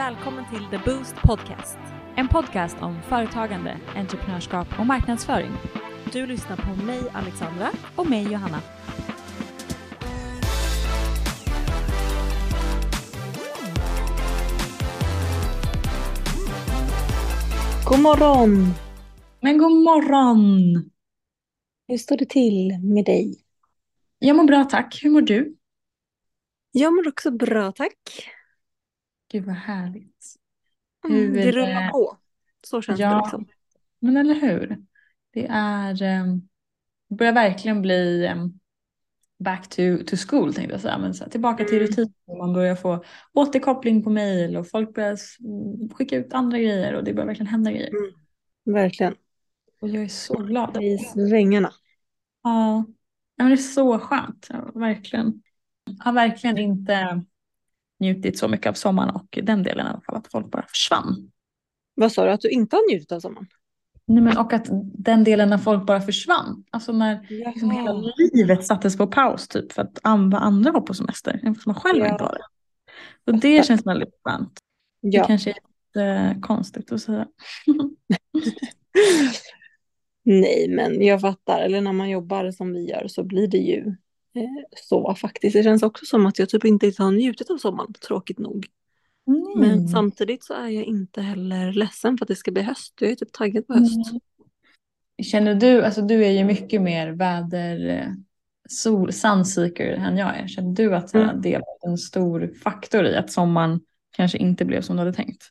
[0.00, 1.78] Välkommen till The Boost Podcast.
[2.16, 5.50] En podcast om företagande, entreprenörskap och marknadsföring.
[6.12, 8.60] Du lyssnar på mig Alexandra och mig Johanna.
[17.86, 18.74] God morgon!
[19.40, 20.90] Men god morgon!
[21.88, 23.40] Hur står det till med dig?
[24.18, 25.00] Jag mår bra tack.
[25.02, 25.56] Hur mår du?
[26.70, 28.30] Jag mår också bra, tack.
[29.30, 30.34] Gud vad härligt.
[31.08, 32.16] Mm, Hur, det rullar eh, på.
[32.66, 33.14] Så känns ja.
[33.14, 33.46] det liksom.
[33.98, 34.78] Men eller hur?
[35.32, 36.48] Det är, um,
[37.08, 38.60] börjar verkligen bli em,
[39.38, 40.98] back to, to school tänkte jag säga.
[40.98, 41.86] Men så här, tillbaka till Mm.
[41.86, 42.12] rutin.
[42.38, 47.04] Man börjar få återkoppling på mail och folk börjar mm, skicka ut andra grejer och
[47.04, 47.90] det börjar verkligen hända grejer.
[47.90, 48.12] Mm.
[48.64, 49.14] Verkligen.
[49.80, 50.82] Och jag är så glad.
[50.82, 51.72] I svängarna.
[52.42, 52.84] Ja,
[53.40, 54.46] Ja, men det är så skönt.
[54.50, 55.42] Ja, verkligen.
[55.84, 57.24] Jag har verkligen inte
[58.00, 60.16] njutit så mycket av sommaren och den delen i alla fall.
[60.16, 61.30] Att folk bara försvann.
[61.94, 63.46] Vad sa du, att du inte har njutit av sommaren?
[64.06, 66.64] Nej, men och att den delen när folk bara försvann.
[66.70, 67.92] Alltså när liksom hela
[68.34, 71.38] livet sattes på paus typ för att andra, andra var på semester.
[71.42, 72.12] Även fast man själv Ja.
[72.12, 72.44] inte var det.
[73.32, 74.52] Och det känns väldigt skönt.
[75.02, 75.24] Det Ja.
[75.26, 77.26] kanske är lite konstigt att säga.
[80.22, 81.60] Nej, men jag fattar.
[81.60, 83.92] Eller när man jobbar som vi gör så blir det ju eh,
[84.76, 85.52] så faktiskt.
[85.56, 88.66] Det känns också som att jag typ inte har njutit av sommaren, tråkigt nog.
[89.56, 89.88] Men Mm.
[89.88, 92.94] samtidigt så är jag inte heller ledsen för att det ska bli höst.
[93.00, 94.10] Jag är typ taggad på höst.
[94.10, 94.20] Mm.
[95.22, 98.06] Känner du, alltså du är ju mycket mer väder, eh,
[98.68, 100.46] sol, sunseeker än jag är.
[100.48, 101.40] Känner du att Mm.
[101.42, 103.80] det var en stor faktor i att sommaren
[104.16, 105.50] kanske inte blev som du hade tänkt?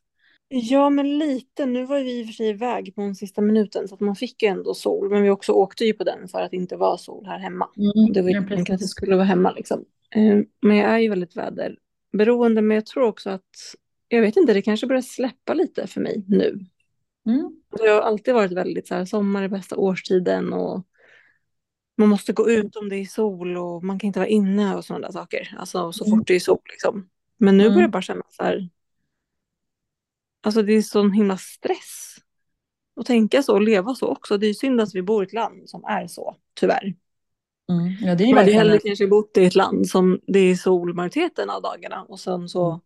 [0.50, 1.66] Ja, men lite.
[1.66, 4.16] Nu var vi i och för sig iväg på den sista minuten så att man
[4.16, 5.10] fick ju ändå sol.
[5.10, 7.70] Men vi också åkte ju på den för att det inte var sol här hemma.
[8.14, 9.86] Det var ju Ja, tanken att det skulle vara hemma liksom.
[10.16, 12.62] Eh, Men jag är ju väldigt väderberoende.
[12.62, 13.50] Men jag tror också att,
[14.08, 16.60] jag vet inte, det kanske börjar släppa lite för mig nu.
[17.26, 17.52] Mm.
[17.84, 20.86] Jag har alltid varit väldigt så här, sommar är bästa årstiden och
[21.98, 24.86] man måste gå ut om det är sol och man kan inte vara inne och
[24.86, 25.56] sådana där saker.
[25.60, 26.18] Alltså så Mm.
[26.20, 27.10] fort det är sol liksom.
[27.38, 27.74] Men nu Mm.
[27.74, 28.70] börjar jag bara känna så här,
[30.42, 32.16] alltså det är sån himla stress.
[33.00, 34.38] att tänka så och leva så också.
[34.38, 36.96] Det är synd att vi bor i ett land som är så, tyvärr.
[37.72, 37.94] Mm.
[38.02, 40.94] Ja, det är Man hade hellre kanske bott i ett land som det är sol
[40.94, 42.80] majoriteten av dagarna och sen så Mm.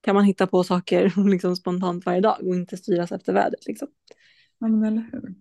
[0.00, 3.66] kan man hitta på saker liksom spontant varje dag och inte styras efter vädret.
[3.66, 3.88] Liksom.
[4.58, 5.34] Ja, men eller hur?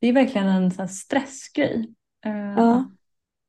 [0.00, 1.94] Det är verkligen en sån här stressgrej.
[2.24, 2.90] Eh, Ja.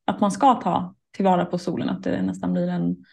[0.05, 3.05] Att man ska ta tillvara på solen, att det nästan blir en,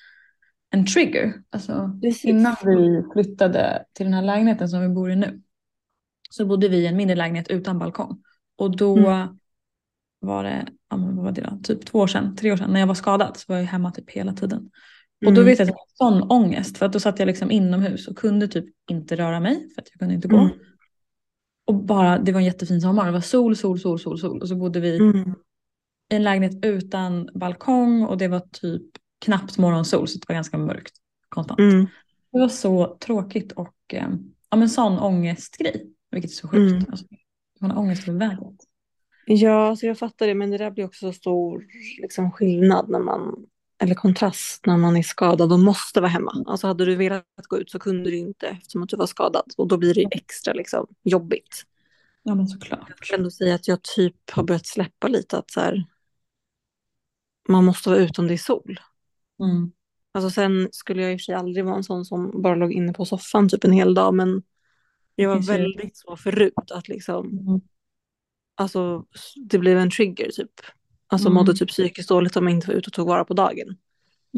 [0.70, 1.42] en trigger.
[1.50, 2.24] Alltså, Precis.
[2.24, 5.42] innan vi flyttade till den här lägenheten som vi bor i nu
[6.30, 8.22] så bodde vi i en mindre lägenhet utan balkong.
[8.58, 9.28] Och då Mm.
[10.20, 11.58] var det, ja, men vad var det då?
[11.62, 13.90] typ två år sedan, tre år sedan, när jag var skadad så var jag hemma
[13.92, 14.70] typ hela tiden.
[15.26, 15.44] Och då Mm.
[15.44, 18.16] vet jag att jag hade sån ångest för att då satt jag liksom inomhus och
[18.18, 20.36] kunde typ inte röra mig för att jag kunde inte gå.
[20.38, 20.50] Mm.
[21.66, 23.06] Och bara, det var en jättefin sommar.
[23.06, 24.40] Det var sol, sol, sol, sol, sol.
[24.42, 25.34] Och så bodde vi Mm.
[26.12, 28.82] i en lägenhet utan balkong och det var typ
[29.18, 30.94] knappt morgonsol så det var ganska mörkt
[31.28, 31.60] konstant.
[31.60, 31.86] Mm.
[32.32, 34.08] Det var så tråkigt och eh,
[34.50, 35.92] ja men sån ångestgrej.
[36.10, 36.72] Vilket är så sjukt.
[36.72, 36.84] Mm.
[36.90, 37.06] Alltså,
[37.60, 38.56] man har ångest över vädret.
[39.26, 41.66] Ja, alltså jag fattar det, men det där blir också så stor
[42.02, 43.46] liksom, skillnad när man,
[43.82, 46.44] eller kontrast när man är skadad och måste vara hemma.
[46.46, 49.52] Alltså hade du velat gå ut så kunde du inte eftersom att du var skadad
[49.56, 51.64] och då blir det extra liksom, jobbigt.
[52.22, 52.88] Ja men såklart.
[52.88, 55.84] Jag kan ändå säga att jag typ har börjat släppa lite att så här,
[57.48, 58.80] man måste vara ute om det är sol.
[59.43, 59.72] Mm.
[60.12, 62.72] Alltså sen skulle jag i och för sig aldrig vara en sån som bara låg
[62.72, 64.43] inne på soffan typ en hel dag, men
[65.15, 67.60] jag var väldigt så förut att liksom, Mm.
[68.54, 69.04] alltså
[69.50, 70.50] det blev en trigger typ.
[71.06, 71.34] Alltså Mm.
[71.34, 73.76] mådde typ psykiskt dåligt om jag inte var ute och tog vara på dagen.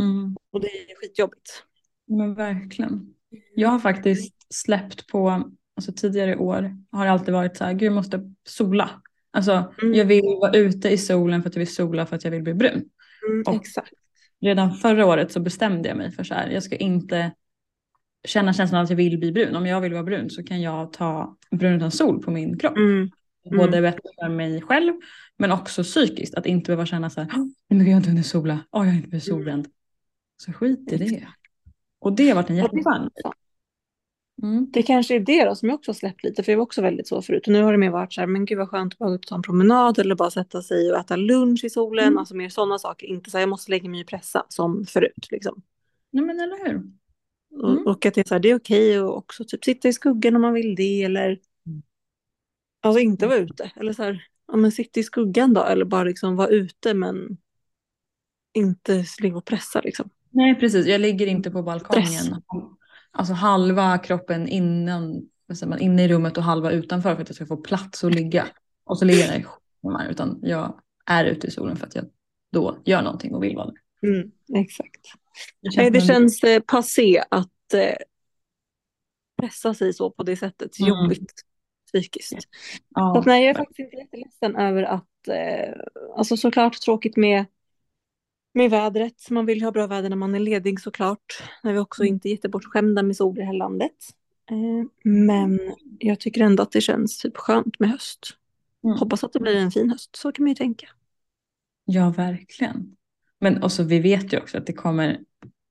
[0.00, 0.37] Mm.
[0.53, 1.65] Och det är skitjobbigt.
[2.06, 3.15] Men verkligen.
[3.55, 7.82] Jag har faktiskt släppt på, alltså tidigare år har det alltid varit så här, gud
[7.87, 8.91] jag måste sola.
[9.31, 9.94] Alltså Mm.
[9.94, 12.43] jag vill vara ute i solen för att jag vill sola för att jag vill
[12.43, 12.88] bli brun.
[13.31, 13.93] Mm, Och- exakt.
[14.40, 17.32] Redan förra året så bestämde jag mig för så här, jag ska inte
[18.28, 19.56] känna känslan att jag vill bli brun.
[19.56, 22.76] Om jag vill vara brun så kan jag ta brun utan sol på min kropp.
[22.76, 23.10] Mm.
[23.50, 24.94] Både bättre för mig själv
[25.38, 26.34] men också psykiskt.
[26.34, 28.84] Att inte behöva känna så här, "Åh, nej men jag har inte hunnit sola, Åh,
[28.84, 29.69] jag har inte blivit solbränd.
[30.37, 31.26] Så skit i det.
[31.98, 33.10] Och det har varit en jätteskön
[34.42, 34.70] mm.
[34.72, 36.82] Det kanske är det då som jag också har släppt lite, för jag var också
[36.82, 37.46] väldigt så förut.
[37.46, 39.14] Och nu har det mer varit så här, men gud vad skönt att bara gå
[39.14, 42.06] ut och ta en promenad eller bara sätta sig och äta lunch i solen.
[42.06, 42.19] Mm.
[42.19, 43.06] Alltså mer sådana saker.
[43.06, 45.28] Inte så här, jag måste lägga mig i pressa som förut.
[45.31, 45.62] Liksom.
[46.10, 46.82] Nej men eller hur.
[47.62, 47.87] Och, Mm.
[47.87, 50.37] och att det är, så här, det är okej att också typ sitta i skuggan
[50.37, 51.02] om man vill det.
[51.02, 51.26] Eller
[51.66, 51.82] Mm.
[52.81, 53.70] alltså inte vara ute.
[53.76, 55.64] Eller så här, ja, men sitta i skuggan då.
[55.64, 57.36] Eller bara liksom vara ute men
[58.54, 60.10] inte ligga och pressa liksom.
[60.31, 62.28] Nej precis, jag ligger inte på balkongen Stress.
[63.12, 65.28] Alltså halva kroppen innan,
[65.66, 68.46] man, inne i rummet och halva utanför för att jag ska få plats att ligga.
[68.84, 69.44] Och så ligger jag i
[69.82, 72.04] timmar, utan jag är ute i solen för att jag
[72.52, 74.08] då gör någonting och vill vara det.
[74.08, 75.00] Mm, exakt.
[75.60, 77.96] Det Nej, det känns eh, passé att eh,
[79.40, 80.80] pressa sig så på det sättet.
[80.80, 80.88] Mm.
[80.88, 81.32] Jobbigt
[81.86, 82.42] psykiskt.
[82.42, 82.48] Så
[82.94, 85.74] ja, att, nej, jag är faktiskt inte jätteledsen över att, eh,
[86.16, 87.46] alltså såklart tråkigt med,
[88.55, 89.31] med vädret.
[89.31, 91.43] Man vill ju ha bra väder när man är ledig såklart.
[91.62, 92.14] När vi också Mm.
[92.14, 93.93] inte är jättebortskämda med sol i det här landet.
[94.50, 95.61] Eh, men
[95.99, 98.19] jag tycker ändå att det känns typ skönt med höst.
[98.85, 98.97] Mm.
[98.99, 100.87] Hoppas att det blir en fin höst, så kan man ju tänka.
[101.85, 102.97] Ja, verkligen.
[103.41, 105.20] Men också, vi vet ju också att det kommer,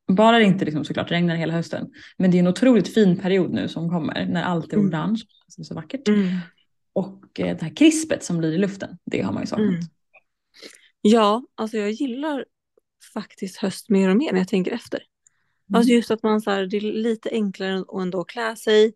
[0.07, 3.51] bara det inte liksom såklart regnar hela hösten, men det är en otroligt fin period
[3.53, 4.89] nu som kommer när allt är Mm.
[4.89, 5.21] orange,
[5.57, 6.01] det är så vackert.
[6.93, 9.67] Och eh, det här krispet som blir i luften, det har man ju saknat.
[9.69, 9.79] Mm.
[11.01, 12.45] Ja, alltså jag gillar
[13.13, 14.97] faktiskt höst mer och mer när jag tänker efter.
[15.69, 15.77] Mm.
[15.77, 18.93] Alltså just att man så här, det är lite enklare att ändå klä sig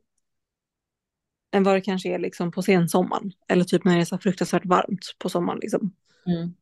[1.52, 3.32] än vad det kanske är liksom på sensommaren.
[3.48, 5.60] Eller typ när det är så fruktansvärt varmt på sommaren.
[5.60, 5.96] Liksom.
[6.26, 6.54] Mm.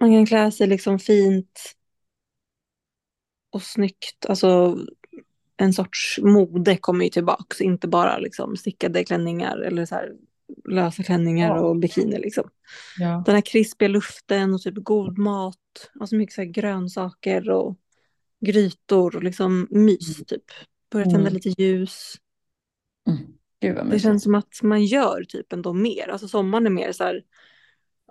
[0.00, 1.74] Man kan klä sig liksom fint
[3.50, 4.26] och snyggt.
[4.28, 4.78] Alltså
[5.56, 7.60] en sorts mode kommer ju tillbaks.
[7.60, 10.12] Inte bara liksom stickade klänningar eller så här
[10.64, 11.60] lösa klänningar Ja.
[11.62, 12.48] och bikini liksom.
[12.98, 13.22] Ja.
[13.26, 15.90] Den här krispiga luften och typ god mat.
[16.00, 17.78] Alltså mycket så grönsaker och
[18.46, 20.44] grytor och liksom mys typ.
[20.90, 21.32] Börja tända Mm.
[21.32, 22.14] lite ljus.
[23.08, 23.90] Mm.
[23.90, 26.08] Det känns som att man gör typ ändå mer.
[26.08, 27.22] Alltså sommaren är mer så här.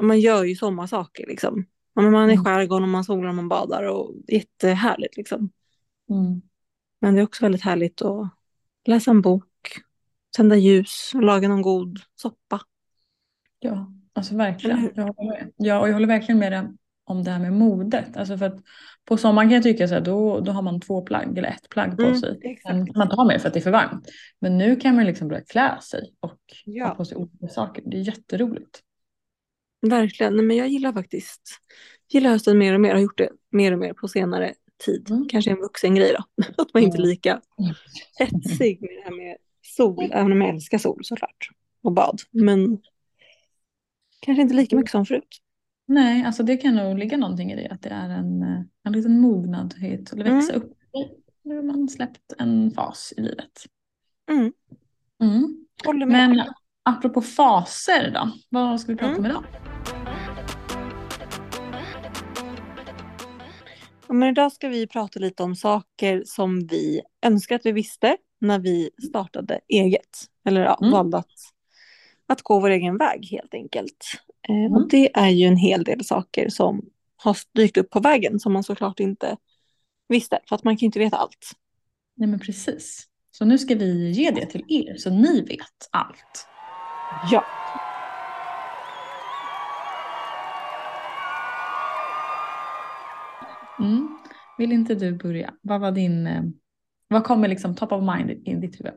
[0.02, 1.66] Man gör ju sommarsaker liksom.
[1.96, 2.46] Man är i Mm.
[2.46, 5.50] skärgården och man solar och man badar och jättehärligt liksom.
[6.10, 6.42] Mm.
[7.02, 8.30] Men det är också väldigt härligt att
[8.86, 9.44] läsa en bok,
[10.38, 12.62] tända ljus och laga någon god soppa.
[13.60, 14.92] Ja, alltså verkligen.
[14.96, 15.52] Jag håller med.
[15.58, 16.68] Ja, och jag håller verkligen med dig
[17.04, 18.18] om det här med modet.
[18.18, 18.60] Alltså för att
[19.06, 21.70] på sommaren kan jag tycka så här, då, då har man två plagg eller ett
[21.70, 22.40] plagg på Mm, sig.
[22.44, 22.96] exakt.
[22.96, 24.08] Man ha mer för att det är för varmt.
[24.40, 26.88] Men nu kan man liksom börja klä sig och Ja.
[26.88, 27.84] ha på sig olika saker.
[27.86, 28.80] Det är jätteroligt.
[29.82, 31.42] Verkligen, Nej, men jag gillar faktiskt
[32.10, 34.54] gillar hösten mer och mer, har gjort det mer och mer på senare
[34.86, 35.10] tid.
[35.10, 35.28] Mm.
[35.30, 37.42] Kanske en vuxen grej då, att man inte är lika
[38.20, 39.38] hetsig med det här med
[39.76, 41.50] sol, även om jag älskar sol såklart,
[41.84, 42.22] och bad.
[42.32, 42.82] Men
[44.20, 45.42] kanske inte lika mycket som förut.
[45.86, 47.70] Nej, alltså det kan nog ligga någonting i det.
[47.70, 50.14] Att det är en, eh, en liten mognadhet.
[50.14, 50.74] Eller växa upp.
[51.44, 53.66] Nu har man släppt en fas i livet.
[54.32, 54.54] Mm.
[55.22, 55.66] Mm.
[56.10, 56.44] Men
[56.84, 58.32] apropå faser då.
[58.50, 59.20] Vad ska vi prata Mm.
[59.20, 59.44] om idag?
[64.08, 68.18] Ja, men idag ska vi prata lite om saker som vi önskar att vi visste
[68.42, 70.18] när vi startade eget.
[70.46, 70.92] Eller ja, Mm.
[70.92, 71.28] valde att,
[72.28, 74.06] att gå vår egen väg helt enkelt.
[74.50, 74.74] Eh, Mm.
[74.74, 78.54] Och det är ju en hel del saker som har dykt upp på vägen som
[78.54, 79.38] man såklart inte
[80.08, 80.40] visste.
[80.50, 81.52] För att man kan ju inte veta allt.
[82.16, 83.08] Nej men precis.
[83.32, 86.48] Så nu ska vi ge det till er så ni vet allt.
[87.32, 87.44] Ja.
[93.80, 94.18] Mm.
[94.58, 95.54] Vill inte du börja?
[95.62, 96.44] Vad var din, eh,
[97.12, 98.94] vad kommer liksom top of mind i ditt huvud?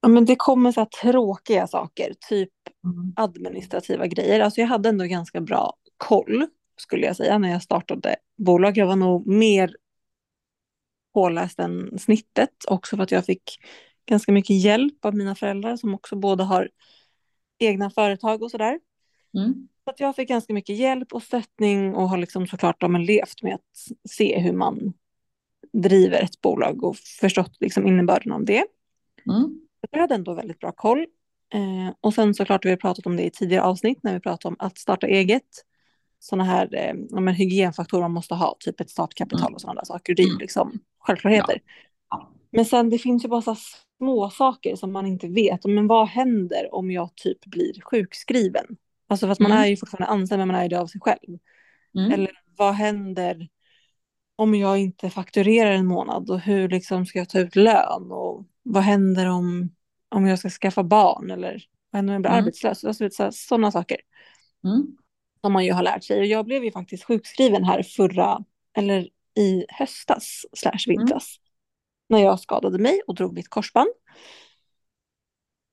[0.00, 2.14] ja men det kommer så här tråkiga saker.
[2.28, 2.50] Typ
[2.84, 3.12] Mm.
[3.16, 4.40] administrativa grejer.
[4.40, 6.46] Alltså jag hade ändå ganska bra koll
[6.76, 8.76] skulle jag säga när jag startade bolag.
[8.76, 9.76] Jag var nog mer
[11.14, 13.42] påläst än snittet också för att jag fick
[14.06, 16.70] ganska mycket hjälp av mina föräldrar som också båda har
[17.58, 18.80] egna företag och sådär.
[19.36, 19.68] Mm.
[19.84, 23.54] Så att jag fick ganska mycket hjälp och stöttning och har liksom såklart levt med
[23.54, 24.92] att se hur man
[25.72, 28.64] driver ett bolag och förstått liksom innebörden av det.
[29.26, 29.60] Mm.
[29.90, 31.06] Jag hade ändå väldigt bra koll.
[31.54, 34.48] Eh, och sen såklart vi har pratat om det i tidigare avsnitt när vi pratade
[34.48, 35.64] om att starta eget.
[36.20, 40.14] Sådana här eh, men hygienfaktorer man måste ha, typ ett startkapital och sådana saker.
[40.14, 40.40] Det är ju Mm.
[40.40, 41.60] liksom självklarheter.
[42.10, 42.30] Ja.
[42.50, 43.56] Men sen det finns ju bara så
[43.98, 45.64] små saker som man inte vet.
[45.64, 48.64] Men vad händer om jag typ blir sjukskriven?
[49.08, 49.62] Alltså för att man Mm.
[49.64, 51.38] är ju fortfarande anställd men man är ju det av sig själv.
[51.98, 52.12] Mm.
[52.12, 53.48] Eller vad händer
[54.38, 58.44] om jag inte fakturerar en månad och hur liksom ska jag ta ut lön och
[58.62, 59.70] vad händer om,
[60.08, 62.42] om jag ska skaffa barn eller vad händer om jag blir Mm.
[62.44, 62.84] arbetslös?
[62.84, 63.96] Alltså, sådana saker
[64.64, 64.96] Mm.
[65.40, 66.20] som man ju har lärt sig.
[66.20, 68.44] Och jag blev ju faktiskt sjukskriven här förra,
[68.76, 71.36] eller i höstas slash vintras.
[72.08, 73.88] När jag skadade mig och drog mitt korsband.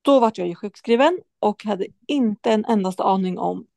[0.01, 3.67] Då var jag ju sjukskriven och hade inte en endaste aning om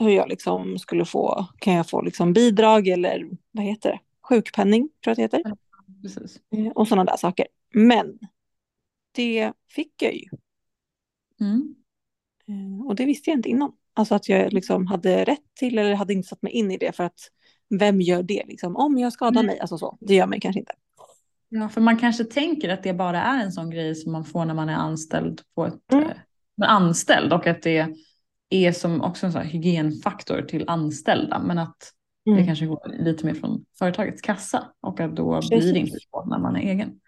[0.00, 3.98] hur jag liksom skulle få, kan jag få liksom bidrag eller vad heter det?
[4.28, 5.52] Sjukpenning tror jag att det heter.
[6.02, 6.40] Precis.
[6.56, 7.46] Eh, Och sådana där saker.
[7.74, 8.18] Men
[9.12, 10.28] det fick jag ju.
[11.40, 11.74] Mm.
[12.48, 13.72] Eh, Och det visste jag inte innan.
[13.94, 16.96] Alltså att jag liksom hade rätt till eller hade inte satt mig in i det
[16.96, 17.18] för att
[17.78, 18.76] vem gör det liksom?
[18.76, 19.46] Om jag skadar Mm.
[19.46, 19.98] mig, alltså så.
[20.00, 20.72] Det gör mig kanske inte.
[21.48, 24.44] Ja, för man kanske tänker att det bara är en sån grej som man får
[24.44, 26.04] när man är anställd på ett Mm.
[26.08, 26.16] eh,
[26.58, 27.86] anställd och att det
[28.50, 31.92] är som också en sån här hygienfaktor till anställda men att
[32.26, 32.46] det Mm.
[32.46, 35.48] kanske går lite mer från företagets kassa och att då Precis.
[35.60, 37.00] blir det inte så när man är egen.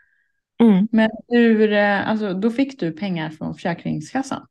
[0.62, 0.88] Mm.
[0.92, 4.46] Men hur, eh, alltså, då fick du pengar från Försäkringskassan?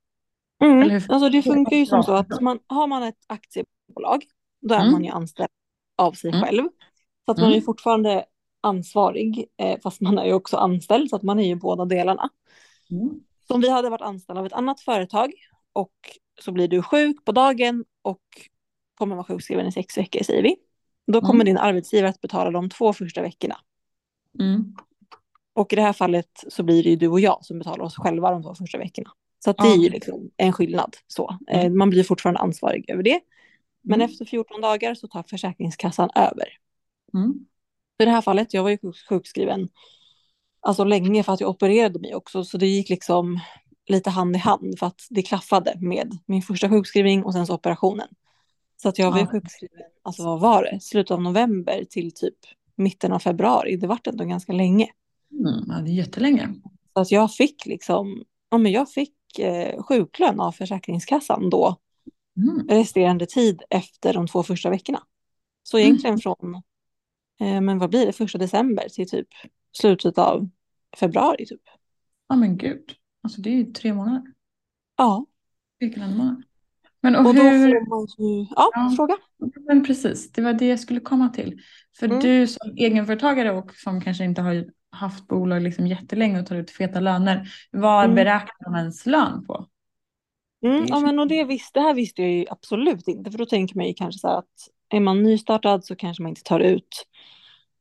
[0.64, 0.82] Mm.
[0.82, 4.24] Eller hur- Alltså det funkar ju som så att man, har man ett aktiebolag
[4.62, 4.92] då är Mm.
[4.92, 5.50] man ju anställd
[5.98, 6.42] av sig Mm.
[6.44, 6.64] själv.
[7.26, 7.66] Så att man är Mm.
[7.66, 8.26] fortfarande
[8.62, 12.30] ansvarig eh, fast man är ju också anställd så att man är ju båda delarna.
[13.48, 15.32] Så om vi hade varit anställda av ett annat företag
[15.74, 15.94] och
[16.42, 18.22] så blir du sjuk på dagen och
[18.98, 20.56] kommer vara sjukskriven i sex veckor säger vi.
[21.12, 21.46] Då kommer Mm.
[21.46, 23.58] din arbetsgivare att betala de två första veckorna.
[24.40, 24.76] Mm.
[25.54, 27.96] Och i det här fallet så blir det ju du och jag som betalar oss
[27.96, 29.10] själva de två första veckorna.
[29.40, 30.96] Så det är ju liksom en skillnad.
[31.08, 31.38] Så.
[31.50, 31.78] Eh, Mm.
[31.78, 33.20] Man blir fortfarande ansvarig över det.
[33.82, 34.12] Men Mm.
[34.12, 36.46] efter 14 dagar så tar Försäkringskassan över.
[37.14, 37.46] Mm.
[38.00, 39.70] I det här fallet, jag var ju sjuk- sjukskriven
[40.60, 42.44] alltså länge för att jag opererade mig också.
[42.44, 43.40] Så det gick liksom
[43.88, 47.54] lite hand i hand för att det klaffade med min första sjukskrivning och sen så
[47.56, 48.08] operationen.
[48.82, 49.28] Så att jag var Ja.
[49.28, 52.36] sjukskriven, alltså vad var det, slutet av november till typ
[52.76, 53.76] mitten av februari.
[53.78, 54.90] Det vart ändå ganska länge.
[55.32, 55.64] Mm.
[55.68, 56.54] Ja, det är jättelänge.
[56.94, 61.76] Så att jag fick liksom, ja men jag fick eh, sjuklön av Försäkringskassan då
[62.38, 62.68] Mm.
[62.68, 65.04] resterande tid efter de två första veckorna.
[65.64, 66.56] Så egentligen från,
[67.40, 69.28] eh, men vad blir det, första december till typ
[69.72, 70.50] slutet av
[70.98, 71.62] februari typ.
[72.28, 72.92] Ja men gud,
[73.24, 74.22] alltså det är ju tre månader.
[74.98, 75.26] Ja,
[75.80, 76.44] Vilken en månad.
[77.12, 78.94] Men och, och då hur, får man ju, ja, Ja.
[78.96, 79.18] fråga.
[79.68, 81.60] men precis, det var det jag skulle komma till.
[82.00, 82.20] För Mm.
[82.20, 86.72] du som egenföretagare och som kanske inte har haft bolag liksom jättelänge och tar ut
[86.72, 88.16] feta löner, vad Mm.
[88.16, 89.66] beräknar man ens lön på?
[90.66, 93.46] Mm, ja, men och det, visste, det här visste jag ju absolut inte, för då
[93.46, 94.46] tänker man ju kanske så här att
[94.90, 97.06] är man nystartad så kanske man inte tar ut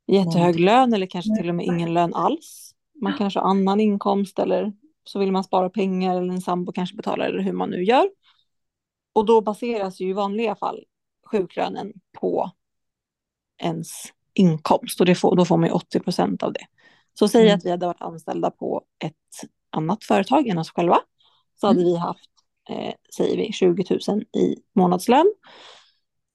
[0.07, 2.73] jättehög lön eller kanske till och med ingen lön alls.
[3.03, 4.73] Man kanske har annan inkomst eller
[5.05, 8.09] så vill man spara pengar eller en sambo kanske betalar eller hur man nu gör.
[9.17, 10.85] Och då baseras ju i vanliga fall
[11.27, 12.51] sjuklönen på
[13.63, 13.91] ens
[14.35, 16.67] inkomst och det får, då får man ju 80 procent av det.
[17.15, 17.57] Så säg Mm.
[17.57, 20.99] att vi hade varit anställda på ett annat företag än oss själva
[21.61, 21.93] så hade Mm.
[21.93, 22.31] vi haft,
[22.71, 25.33] eh, säger vi, 20 000 i månadslön.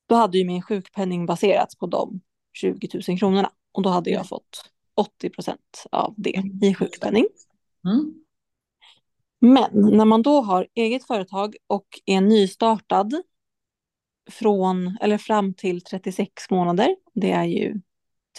[0.07, 2.21] Då hade ju min sjukpenning baserats på de
[2.53, 4.27] 20 000 kronorna och då hade jag Mm.
[4.27, 7.25] fått 80 procent av det i sjukpenning.
[7.85, 8.20] Mm.
[9.43, 13.21] Men när man då har eget företag och är nystartad
[14.29, 17.81] från eller fram till 36 månader, det är ju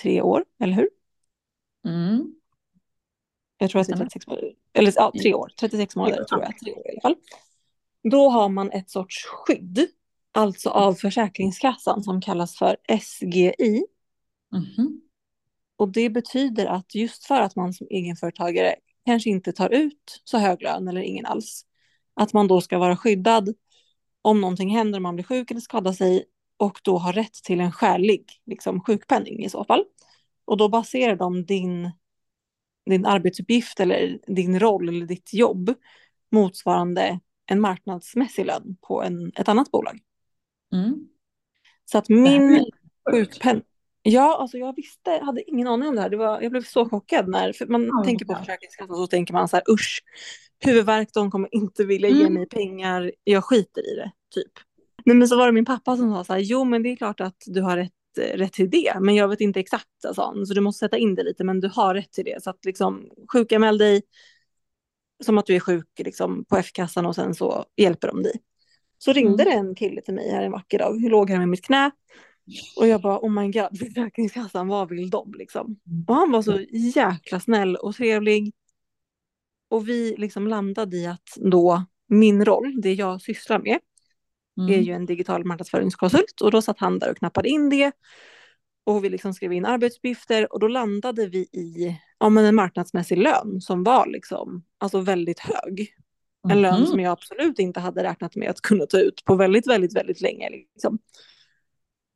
[0.02, 0.88] tre år, eller hur?
[1.87, 2.35] Mm.
[3.59, 4.11] Jag tror att det är Stämmer.
[4.11, 7.14] 36 månader, eller ja, tre år, 36 månader tror jag, tre år i alla fall.
[8.11, 9.87] Då har man ett sorts skydd,
[10.32, 13.85] alltså av Försäkringskassan som kallas för SGI.
[14.52, 15.00] Mhm.
[15.76, 18.75] Och det betyder att just för att man som egenföretagare
[19.06, 21.66] kanske inte tar ut så hög lön eller ingen alls,
[22.14, 23.54] att man då ska vara skyddad
[24.23, 26.25] om någonting händer, om man blir sjuk eller skadar sig
[26.56, 29.85] och då har rätt till en skälig liksom, sjukpenning i så fall.
[30.44, 31.90] Och då baserar de din,
[32.90, 35.75] din arbetsuppgift eller din roll eller ditt jobb
[36.30, 40.00] motsvarande en marknadsmässig lön på en, ett annat bolag.
[40.73, 41.09] Mm.
[41.85, 42.64] Så att min
[43.11, 43.64] sjukpenning
[44.02, 46.09] Ja, alltså jag visste, hade ingen aning om det här.
[46.11, 48.35] Det var, jag blev så chockad när, för man Ja, tänker på.
[48.35, 50.02] Försäkringskassan så tänker man så här usch,
[50.64, 52.35] huvudvärk, de kommer inte vilja ge Mm.
[52.35, 54.52] mig pengar, jag skiter i det, typ.
[55.04, 56.97] Nej men så var det min pappa som sa så här, jo men det är
[56.97, 57.92] klart att du har rätt,
[58.35, 61.23] rätt till det, men jag vet inte exakt, han, så du måste sätta in det
[61.23, 62.42] lite, men du har rätt till det.
[62.42, 64.02] Så att liksom sjukanmäl dig
[65.25, 68.32] som att du är sjuk liksom, på F-kassan och sen så hjälper de dig.
[68.99, 69.54] Så ringde Mm.
[69.54, 71.90] det en kille till mig här en vacker dag, jag låg här med mitt knä
[72.76, 75.76] och jag bara, oh my god, Försäkringskassan, vad vill de liksom?
[75.87, 76.04] Mm.
[76.08, 76.61] Och han var så
[76.94, 78.52] jäkla snäll och trevlig.
[79.70, 83.78] Och vi liksom landade i att då min roll, det jag sysslar med,
[84.56, 84.82] är Mm.
[84.82, 86.40] ju en digital marknadsföringskonsult.
[86.40, 87.92] Och då satt han där och knappade in det.
[88.84, 93.18] Och vi liksom skrev in arbetsuppgifter och då landade vi i ja, men en marknadsmässig
[93.18, 95.94] lön som var liksom, alltså väldigt hög.
[96.49, 96.87] En lön Mhm.
[96.87, 100.20] som jag absolut inte hade räknat med att kunna ta ut på väldigt, väldigt, väldigt
[100.20, 100.50] länge.
[100.50, 100.99] Liksom.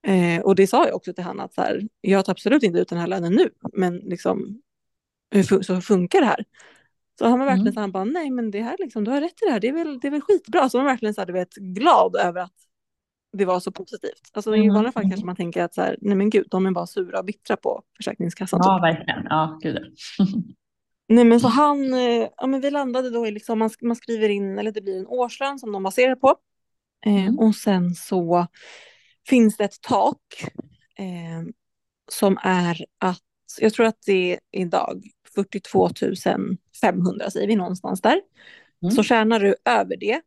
[0.06, 2.78] Eh, och det sa jag också till honom att så här, jag tar absolut inte
[2.78, 4.62] ut den här lönen nu, men liksom,
[5.30, 6.44] hur fun- så funkar det här?
[7.18, 7.74] Så han var verkligen Mm.
[7.74, 9.68] så han bara, nej men det här liksom, du har rätt i det här, det
[9.68, 10.68] är väl, det är väl skitbra.
[10.68, 12.52] Så han var verkligen så här, du vet, glad över att
[13.32, 14.30] det var så positivt.
[14.32, 16.66] Alltså i Mm, vanliga fall kanske man tänker att så här, nej men gud, de
[16.66, 18.60] är bara sura och bittra på Försäkringskassan.
[18.64, 18.82] Ja, typ.
[18.82, 19.24] verkligen.
[19.30, 19.78] Ja, gud.
[21.08, 24.28] Nej men så han, eh, ja men vi landade då i liksom, man, man skriver
[24.28, 26.36] in, eller det blir en årslön som de baserar på.
[27.06, 27.38] Eh, Mm.
[27.38, 28.46] och sen så
[29.28, 30.44] finns det ett tak
[30.98, 31.48] eh,
[32.10, 33.22] som är att
[33.60, 35.04] jag tror att det är idag
[35.34, 35.88] 42
[36.80, 38.20] 500 säger vi någonstans där.
[38.82, 38.94] Mm.
[38.94, 40.20] Så tjänar du över det,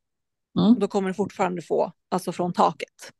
[0.59, 0.79] Mm.
[0.79, 3.11] då kommer du fortfarande få, alltså från taket.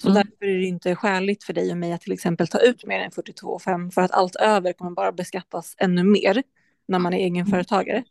[0.00, 0.14] Så Mm.
[0.14, 3.00] därför är det inte skäligt för dig och mig att till exempel ta ut mer
[3.00, 6.42] än 42 500 för att allt över kommer bara beskattas ännu mer
[6.88, 8.04] när man är egenföretagare.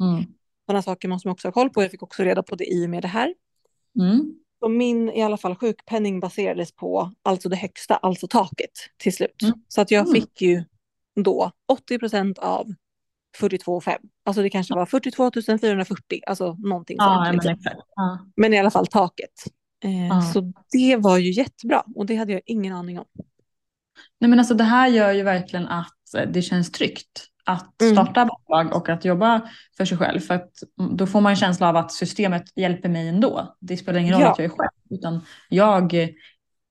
[0.00, 0.24] Mm.
[0.66, 1.82] Sådana saker måste man också ha koll på.
[1.82, 3.34] Jag fick också reda på det i och med det här.
[4.00, 4.34] Mm.
[4.60, 9.42] Så min i alla fall sjukpenning baserades på alltså det högsta, alltså taket till slut.
[9.42, 9.54] Mm.
[9.68, 10.14] Så att jag Mm.
[10.14, 10.64] fick ju
[11.24, 12.66] då 80 procent av
[13.36, 14.08] 42 500.
[14.24, 17.26] Alltså det kanske var 42 440, alltså någonting Ja, sånt.
[17.26, 17.52] men Liksom.
[17.52, 17.76] exakt.
[17.96, 18.18] Ja.
[18.36, 19.30] Men i alla fall taket.
[19.84, 20.22] Eh, Ja.
[20.22, 23.04] Så det var ju jättebra och det hade jag ingen aning om.
[24.20, 27.94] Nej men alltså det här gör ju verkligen att eh, det känns tryggt att Mm.
[27.94, 29.40] starta bolag och att jobba
[29.76, 30.20] för sig själv.
[30.20, 33.56] För att mm, då får man en känsla av att systemet hjälper mig ändå.
[33.60, 34.32] Det spelar ingen roll Ja.
[34.32, 34.70] att jag är själv.
[34.90, 35.94] Utan jag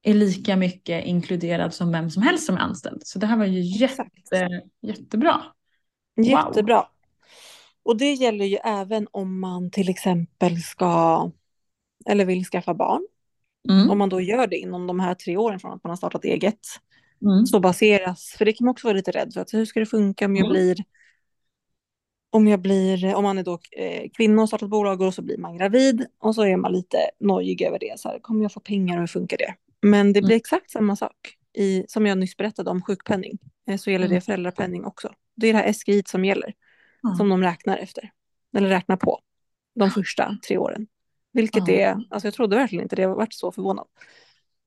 [0.03, 3.01] är lika mycket inkluderad som vem som helst som är anställd.
[3.05, 4.53] Så det här var ju jätte, Exakt.
[4.81, 5.41] jättebra.
[6.15, 6.86] Jättebra.
[7.83, 11.31] Och det gäller ju även om man till exempel ska
[12.09, 13.07] eller vill skaffa barn.
[13.69, 13.89] Mm.
[13.89, 16.24] Om man då gör det inom de här tre åren från att man har startat
[16.25, 16.59] eget.
[17.22, 17.46] Mm.
[17.46, 19.42] Så baseras, för det kan man också vara lite rädd för.
[19.42, 20.52] Att hur ska det funka om jag Mm.
[20.54, 20.76] blir
[22.32, 25.22] om jag blir, om man är då eh, kvinna och startar ett bolag och så
[25.22, 28.00] blir man gravid och så är man lite nojig över det.
[28.00, 29.56] Så här, kommer jag få pengar och hur funkar det?
[29.82, 30.38] Men det blir Mm.
[30.38, 31.16] exakt samma sak
[31.54, 33.38] i, som jag nyss berättade om sjukpenning.
[33.70, 34.16] Eh, så gäller Mm.
[34.16, 35.14] det föräldrapenning också.
[35.36, 36.54] Det är det här SGI som gäller,
[37.02, 37.16] Ja.
[37.16, 38.12] som de räknar efter.
[38.58, 39.20] Eller räknar på
[39.76, 40.88] de första tre åren.
[41.34, 41.74] Vilket Ja.
[41.74, 43.88] är, alltså jag trodde verkligen inte det, jag varit så förvånad.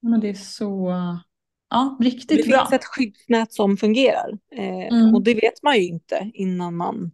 [0.00, 0.92] Men det är så,
[1.72, 2.58] ja Det riktigt bra.
[2.58, 4.38] finns ett skyddsnät som fungerar.
[4.56, 5.14] Eh, Mm.
[5.14, 7.10] Och det vet man ju inte innan man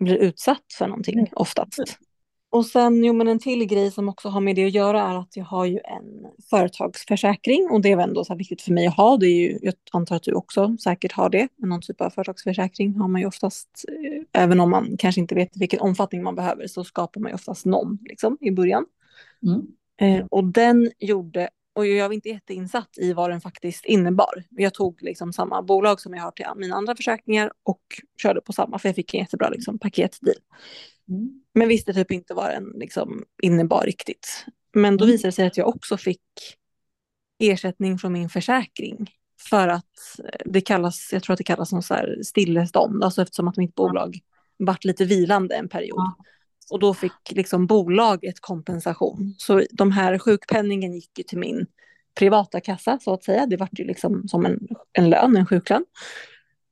[0.00, 1.98] blir utsatt för någonting oftast.
[2.50, 5.14] Och sen, jo men en till grej som också har med det att göra är
[5.18, 8.72] att jag har ju en företagsförsäkring och det är väl ändå så här viktigt för
[8.72, 9.16] mig att ha.
[9.16, 11.48] Det är ju, jag antar att du också säkert har det.
[11.56, 15.56] Någon typ av företagsförsäkring har man ju oftast, eh, även om man kanske inte vet
[15.56, 18.84] vilken omfattning man behöver så skapar man ju oftast någon liksom, i början.
[19.46, 19.60] Mm.
[20.00, 24.44] Eh, och den gjorde, och jag var inte jätteinsatt i vad den faktiskt innebar.
[24.50, 27.82] Jag tog liksom samma bolag som jag har till mina andra försäkringar och
[28.22, 30.36] körde på samma för jag fick en jättebra liksom, paketdeal.
[31.08, 31.42] Mm.
[31.54, 34.44] Men visste typ inte vad den liksom, innebar riktigt.
[34.74, 35.12] Men då Mm.
[35.12, 36.20] visade det sig att jag också fick
[37.38, 39.10] ersättning från min försäkring.
[39.50, 43.22] För att eh, det kallas, jag tror att det kallas som så här stillestånd, alltså
[43.22, 44.18] eftersom att mitt bolag
[44.56, 46.12] vart lite vilande en period.
[46.70, 46.74] Ja.
[46.74, 49.34] Och då fick liksom bolaget kompensation.
[49.38, 51.66] Så de här sjukpenningen gick ju till min
[52.18, 53.46] privata kassa så att säga.
[53.46, 55.84] Det vart ju liksom som en, en lön, en sjuklön.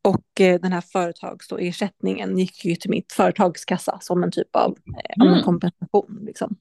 [0.03, 5.13] Och eh, den här företagsersättningen gick ju till mitt företagskassa som en typ av eh,
[5.17, 5.43] ja, Mm.
[5.43, 6.19] kompensation.
[6.23, 6.57] Liksom.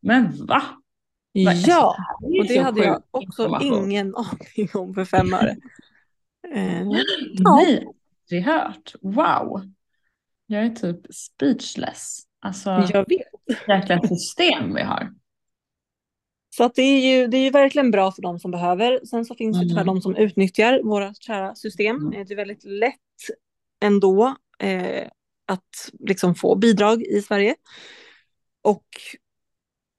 [0.00, 0.62] Men va?
[1.46, 5.56] Vad- Ja, Det och det hade jag också ingen aning om för fem öre.
[6.54, 7.86] Eh, Nej,
[8.24, 8.92] aldrig hört.
[9.00, 9.62] Wow.
[10.46, 12.20] Jag är typ speechless.
[12.40, 13.26] Alltså, jag vet.
[13.68, 15.10] jäkla system vi har.
[16.56, 19.00] Så att det, är ju, det är ju verkligen bra för de som behöver.
[19.04, 19.68] Sen så finns det Mm.
[19.68, 21.96] tyvärr de som utnyttjar våra kära system.
[21.96, 22.10] Mm.
[22.26, 22.94] Det är väldigt lätt
[23.80, 25.08] ändå eh,
[25.46, 27.54] att liksom få bidrag i Sverige.
[28.62, 28.86] Och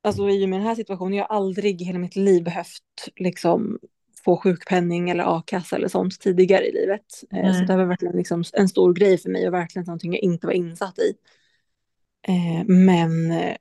[0.04, 3.10] alltså i och med den här situationen, jag har aldrig i hela mitt liv behövt
[3.15, 3.80] liksom
[4.25, 7.06] få sjukpenning eller a-kassa eller sånt tidigare i livet.
[7.32, 7.54] Nej.
[7.54, 10.21] så det här var verkligen liksom en stor grej för mig och verkligen någonting jag
[10.21, 11.13] inte var insatt i.
[12.27, 13.55] Eh, men eh,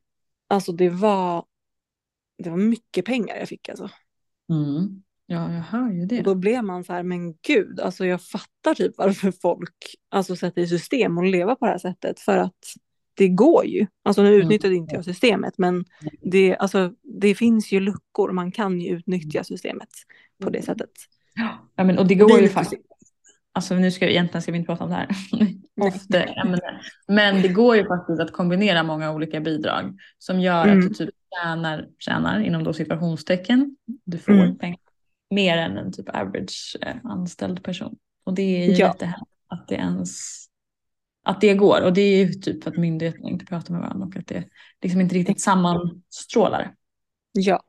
[0.48, 1.44] alltså det var,
[2.42, 3.90] det var mycket pengar jag fick alltså.
[4.50, 5.02] Mm.
[5.26, 6.20] Ja, jag hör ju Och det.
[6.22, 10.62] då blev man så här, men gud, alltså jag fattar typ varför folk alltså sätter
[10.62, 12.20] i system och leva på det här sättet.
[12.20, 12.54] För att
[13.14, 13.86] det går ju.
[14.02, 14.40] Alltså nu Mm.
[14.40, 15.84] utnyttjade inte jag systemet, men
[16.22, 18.32] det, alltså, det finns ju luckor.
[18.32, 19.88] Man kan ju utnyttja systemet
[20.42, 20.90] på det sättet.
[21.74, 22.82] Ja, men, och det går ju faktiskt.
[23.58, 25.08] Alltså nu ska egentligen ska vi inte prata om det här.
[25.80, 26.80] Ofta ämne.
[27.08, 30.78] Men det går ju faktiskt att kombinera många olika bidrag som gör Mm.
[30.78, 33.76] att du typ tjänar, tjänar inom då situationstecken.
[34.04, 34.58] Du får Mm.
[34.58, 34.78] pengar
[35.30, 37.96] mer än en typ average eh, anställd person.
[38.24, 38.86] Och det är ju Ja.
[38.86, 40.18] jättehärligt att det ens
[41.24, 41.80] att det går.
[41.84, 44.44] Och det är ju typ för att myndigheterna inte pratar med varandra och att det
[44.82, 46.74] liksom inte riktigt sammanstrålar.
[47.32, 47.62] Ja,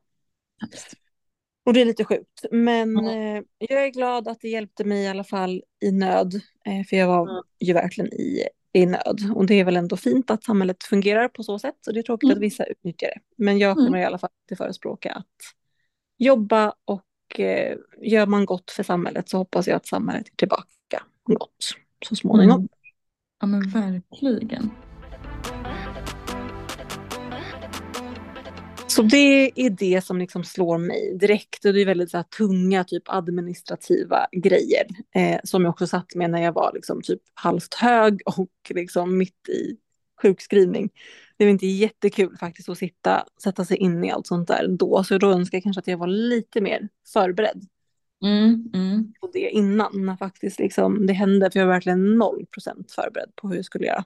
[1.65, 2.45] och det är lite sjukt.
[2.51, 3.37] Men Mm.
[3.37, 6.33] eh, jag är glad att det hjälpte mig i alla fall i nöd.
[6.65, 7.43] Eh, för jag var Mm.
[7.59, 8.43] ju verkligen i,
[8.73, 9.19] i nöd.
[9.35, 11.87] Och det är väl ändå fint att samhället fungerar på så sätt.
[11.87, 12.37] Och det är tråkigt Mm.
[12.37, 13.19] att vissa utnyttjar det.
[13.43, 13.85] Men jag Mm.
[13.85, 15.25] kommer i alla fall att förespråka att
[16.17, 21.03] jobba och eh, gör man gott för samhället så hoppas jag att samhället är tillbaka
[21.23, 21.65] gott
[22.05, 22.57] så småningom.
[22.59, 22.69] Mm.
[23.41, 24.71] Ja men verkligen.
[28.89, 32.23] Så det är det som liksom slår mig direkt och det är väldigt så här,
[32.23, 37.21] tunga typ administrativa grejer eh, som jag också satt med när jag var liksom typ
[37.33, 39.77] halvt hög och liksom mitt i
[40.21, 40.89] sjukskrivning.
[41.37, 45.03] Det var inte jättekul faktiskt att sitta, sätta sig in i allt sånt där då,
[45.03, 47.67] så då önskar jag kanske att jag var lite mer förberedd
[48.23, 49.13] Mm, mm.
[49.21, 53.31] på det innan när faktiskt liksom det hände, för jag var verkligen noll procent förberedd
[53.35, 54.03] på hur jag skulle göra.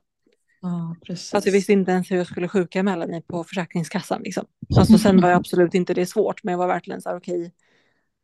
[0.63, 1.33] Ja, precis.
[1.33, 4.21] Alltså jag visste inte ens hur jag skulle sjukanmäla mig på Försäkringskassan.
[4.21, 4.45] Liksom.
[4.77, 7.53] Alltså sen var jag absolut inte det svårt, men jag var verkligen så här okej.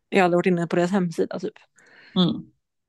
[0.09, 1.53] jag hade varit inne på deras hemsida typ.
[2.15, 2.45] Mm.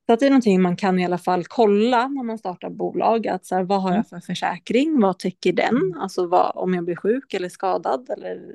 [0.07, 3.27] Så att det är någonting man kan i alla fall kolla när man startar bolag.
[3.27, 5.01] Att så här, vad har jag för försäkring?
[5.01, 5.95] Vad täcker den?
[5.99, 8.55] Alltså vad, om jag blir sjuk eller skadad eller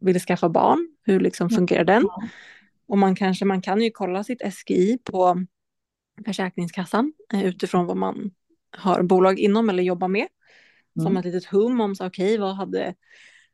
[0.00, 0.88] vill skaffa barn.
[1.02, 2.08] Hur liksom fungerar den?
[2.88, 5.44] Och man kanske man kan ju kolla sitt SGI på
[6.24, 8.30] Försäkringskassan eh, utifrån vad man
[8.76, 10.26] har bolag inom eller jobbar med.
[10.94, 11.16] Som Mm.
[11.16, 12.94] ett litet hum om så okej, vad hade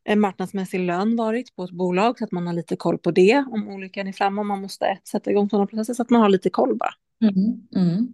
[0.04, 3.44] en marknadsmässig lön varit på ett bolag så att man har lite koll på det
[3.50, 6.28] om olyckan är framme och man måste sätta igång sådana processer så att man har
[6.28, 6.90] lite koll bara.
[7.30, 7.34] Mm.
[7.76, 8.08] Mm.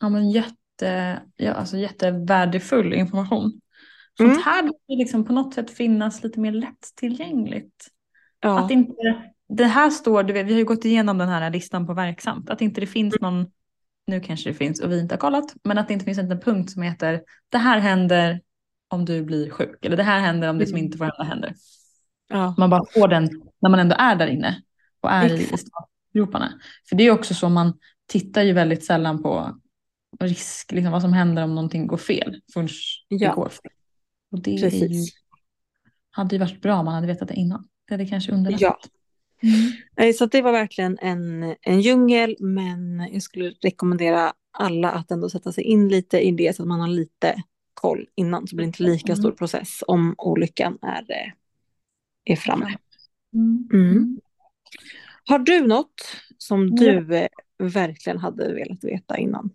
[0.00, 3.60] Ja, men jätte, ja, alltså jättevärdefull information.
[4.18, 4.42] Sånt Mm.
[4.44, 7.86] här borde liksom på något sätt finnas lite mer lättillgängligt.
[8.40, 8.94] Ja, Att inte,
[9.48, 12.50] det här står, du vet, vi har ju gått igenom den här listan på verksamt,
[12.50, 13.46] att inte det finns någon,
[14.06, 16.40] nu kanske det finns och vi inte har kollat, men att det inte finns en
[16.40, 18.40] punkt som heter det här händer
[18.88, 20.84] om du blir sjuk eller det här händer om det som Mm.
[20.86, 21.54] inte får hända händer.
[22.28, 24.62] ja, Man bara får den när man ändå är där inne
[25.00, 25.62] och är i, i Exakt.
[25.66, 26.52] startgroparna.
[26.88, 29.60] För det är också så man tittar ju väldigt sällan på
[30.20, 32.68] risk, liksom vad som händer om någonting går fel förrän
[33.08, 33.28] Ja.
[33.28, 33.72] det går fel.
[34.32, 35.06] Och det ju,
[36.10, 37.68] hade ju varit bra om man hade vetat det innan.
[37.88, 38.60] Det hade kanske underlättat.
[38.62, 38.78] Ja.
[39.42, 39.72] Mm.
[39.96, 45.30] Nej, Så det var verkligen en, en djungel, men jag skulle rekommendera alla att ändå
[45.30, 47.42] sätta sig in lite i det så att man har lite
[47.74, 49.22] koll innan så blir det inte lika Mm.
[49.22, 51.32] stor process om olyckan är, eh,
[52.24, 52.76] är framme.
[53.34, 53.68] Mm.
[53.72, 54.20] Mm.
[55.28, 55.94] Har du något
[56.38, 56.74] som Ja.
[56.76, 59.50] du eh, verkligen hade velat veta innan?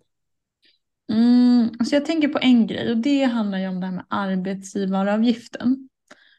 [1.12, 1.68] Mm.
[1.84, 5.88] Så jag tänker på en grej och det handlar ju om det här med arbetsgivaravgiften.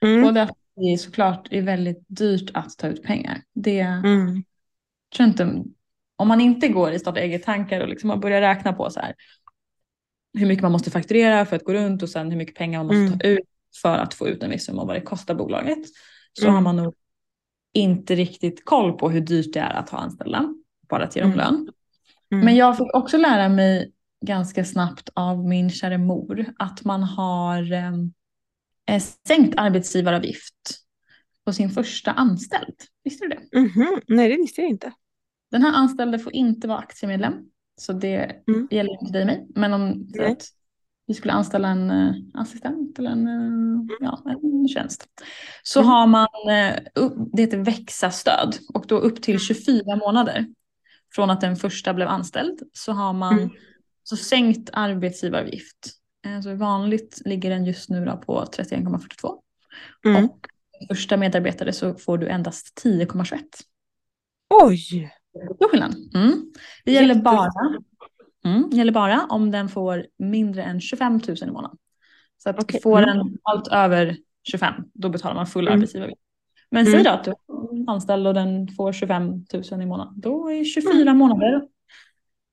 [0.01, 0.21] Mm.
[0.21, 3.41] Både att det är såklart är väldigt dyrt att ta ut pengar.
[3.53, 4.43] Det Mm.
[5.15, 5.63] tror inte,
[6.15, 9.15] om man inte går i starta eget-tankar och liksom börjar räkna på så här
[10.37, 12.85] hur mycket man måste fakturera för att gå runt och sen hur mycket pengar man
[12.87, 13.19] måste Mm.
[13.19, 13.47] ta ut
[13.81, 15.79] för att få ut en viss summa och vad det kostar bolaget.
[16.33, 16.55] Så Mm.
[16.55, 16.93] har man nog
[17.73, 20.53] inte riktigt koll på hur dyrt det är att ha anställda,
[20.89, 21.37] bara att ge dem Mm.
[21.45, 21.69] lön.
[22.31, 22.45] Mm.
[22.45, 23.91] Men jag fick också lära mig
[24.25, 27.91] ganska snabbt av min kära mor att man har eh,
[29.27, 30.55] sänkt arbetsgivaravgift
[31.45, 32.75] på sin första anställd.
[33.03, 33.59] Visste du det?
[33.59, 34.01] Mhm.
[34.07, 34.91] Nej, det visste jag inte.
[35.51, 37.33] Den här anställde får inte vara aktiemedlem.
[37.81, 38.67] Så det Mm.
[38.71, 39.47] gäller inte dig och mig.
[39.55, 40.07] Men om
[41.07, 45.07] vi skulle anställa en eh, assistent eller en, eh, ja, en tjänst.
[45.63, 45.89] Så Mm.
[45.89, 46.79] har man, eh,
[47.33, 48.55] det heter växa-stöd.
[48.73, 50.45] Och då upp till 24 månader
[51.15, 53.49] från att den första blev anställd så har man Mm.
[54.03, 55.91] så sänkt arbetsgivaravgift.
[56.25, 59.39] Eh, Så vanligt ligger den just nu på 31,42.
[60.05, 60.25] Mm.
[60.25, 60.47] Och
[60.87, 63.39] första medarbetare så får du endast 10,21.
[64.63, 65.11] Oj!
[65.55, 65.95] Stor skillnad.
[66.15, 66.51] Mm.
[66.85, 67.49] Det gäller bara,
[68.45, 71.77] mm, det gäller bara om den får mindre än 25 000 i månaden.
[72.37, 72.81] Så att Okej.
[72.81, 73.17] får Mm.
[73.17, 75.79] den allt över 25 då betalar man full Mm.
[75.79, 76.21] arbetsgivaravgift.
[76.71, 76.93] Men Mm.
[76.93, 77.37] säg då att du är
[77.91, 80.13] anställd och den får 25 000 i månaden.
[80.17, 81.67] Då är 24 månader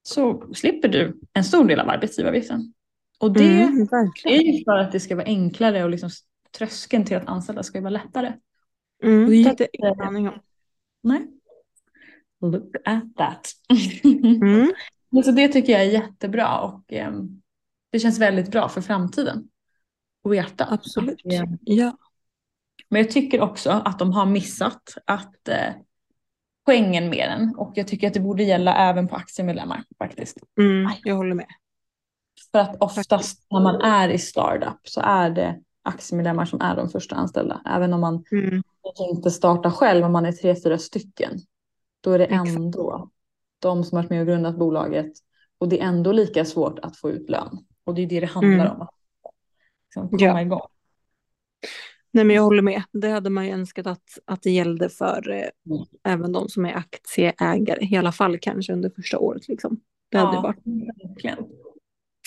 [0.02, 2.72] så slipper du en stor del av arbetsgivaravgiften.
[3.20, 3.88] Och det Mm,
[4.24, 6.10] är ju för att det ska vara enklare och liksom
[6.58, 8.32] tröskeln till att anställa ska ju vara lättare.
[9.02, 10.40] Mm, Och det hade jag ingen aning om.
[11.02, 11.26] Nej.
[12.40, 13.48] Look at that.
[14.04, 14.72] Mm.
[15.10, 17.42] Men Så det tycker jag är jättebra och ehm,
[17.92, 19.48] det känns väldigt bra för framtiden.
[20.24, 20.66] Att veta.
[20.70, 21.26] Absolut.
[21.26, 21.96] Att, ehm, Ja.
[22.88, 25.72] men jag tycker också att de har missat att eh,
[26.66, 30.38] poängen med den och jag tycker att det borde gälla även på aktiemedlemmar faktiskt.
[30.60, 31.46] Mm, jag håller med.
[32.52, 36.88] För att oftast när man är i startup så är det aktiemedlemmar som är de
[36.88, 37.60] första anställda.
[37.66, 38.62] Även om man Mm.
[39.10, 41.30] inte startar själv, om man är tre, fyra stycken.
[42.00, 42.48] Då är det Exakt.
[42.50, 43.10] ändå
[43.58, 45.12] de som har varit med och grundat bolaget.
[45.58, 47.58] Och det är ändå lika svårt att få ut lön.
[47.84, 48.80] Och det är det det handlar Mm.
[48.80, 48.86] om.
[49.84, 50.40] Liksom komma Ja.
[50.40, 50.60] igång.
[52.12, 52.82] Nej, men jag håller med.
[52.92, 55.84] Det hade man ju önskat att, att det gällde för eh, Mm.
[56.04, 57.86] även de som är aktieägare.
[57.86, 59.48] I alla fall kanske under första året.
[59.48, 59.80] Liksom.
[60.08, 60.58] Det hade ju varit.
[61.08, 61.38] verkligen.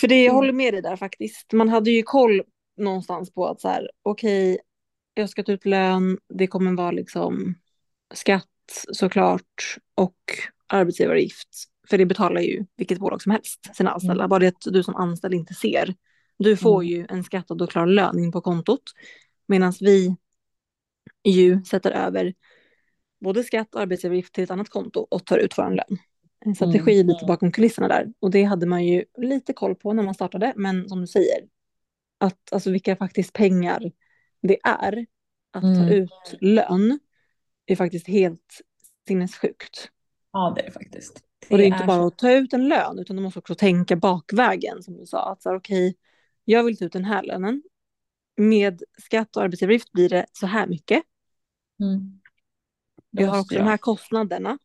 [0.04, 0.36] För det, jag Mm.
[0.36, 1.54] håller med dig där faktiskt.
[1.54, 2.42] Man hade ju koll
[2.78, 4.60] någonstans på att så här, okej,
[5.14, 7.56] jag ska ta ut lön, det kommer vara liksom
[8.14, 8.48] skatt
[8.92, 10.16] såklart och
[10.68, 11.48] arbetsgivaravgift.
[11.90, 14.24] För det betalar ju vilket bolag som helst sina anställda.
[14.24, 14.30] Mm.
[14.30, 15.96] Bara det att du som anställd inte ser.
[16.38, 16.94] Du får Mm.
[16.94, 18.84] ju en skattad och klar lön in på kontot.
[19.48, 20.16] Medan vi
[21.24, 22.34] ju sätter över
[23.22, 25.98] både skatt och arbetsgivaravgift till ett annat konto och tar ut vår lön.
[26.46, 27.08] En strategi Mm.
[27.08, 28.14] lite bakom kulisserna där.
[28.20, 30.54] Och det hade man ju lite koll på när man startade.
[30.56, 31.48] Men som du säger,
[32.18, 33.92] att alltså vilka faktiskt pengar
[34.42, 35.06] det är
[35.52, 35.90] att ta Mm.
[35.90, 37.00] ut lön
[37.66, 38.62] är faktiskt helt
[39.08, 39.90] sinnessjukt.
[40.32, 41.24] Ja, det är det faktiskt.
[41.50, 43.96] Och det är inte bara att ta ut en lön, utan du måste också tänka
[43.96, 45.32] bakvägen som du sa.
[45.32, 45.96] Att så här, okej,
[46.46, 47.64] jag vill ta ut den här lönen.
[48.38, 51.04] Med skatt och arbetsgivaravgift blir det så här mycket.
[51.80, 52.20] Mm.
[53.12, 54.58] Det Jag har också de här kostnaderna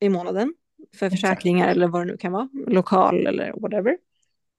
[0.00, 0.54] i månaden
[0.98, 1.20] för Exakt.
[1.20, 3.98] försäkringar eller vad det nu kan vara, lokal eller whatever.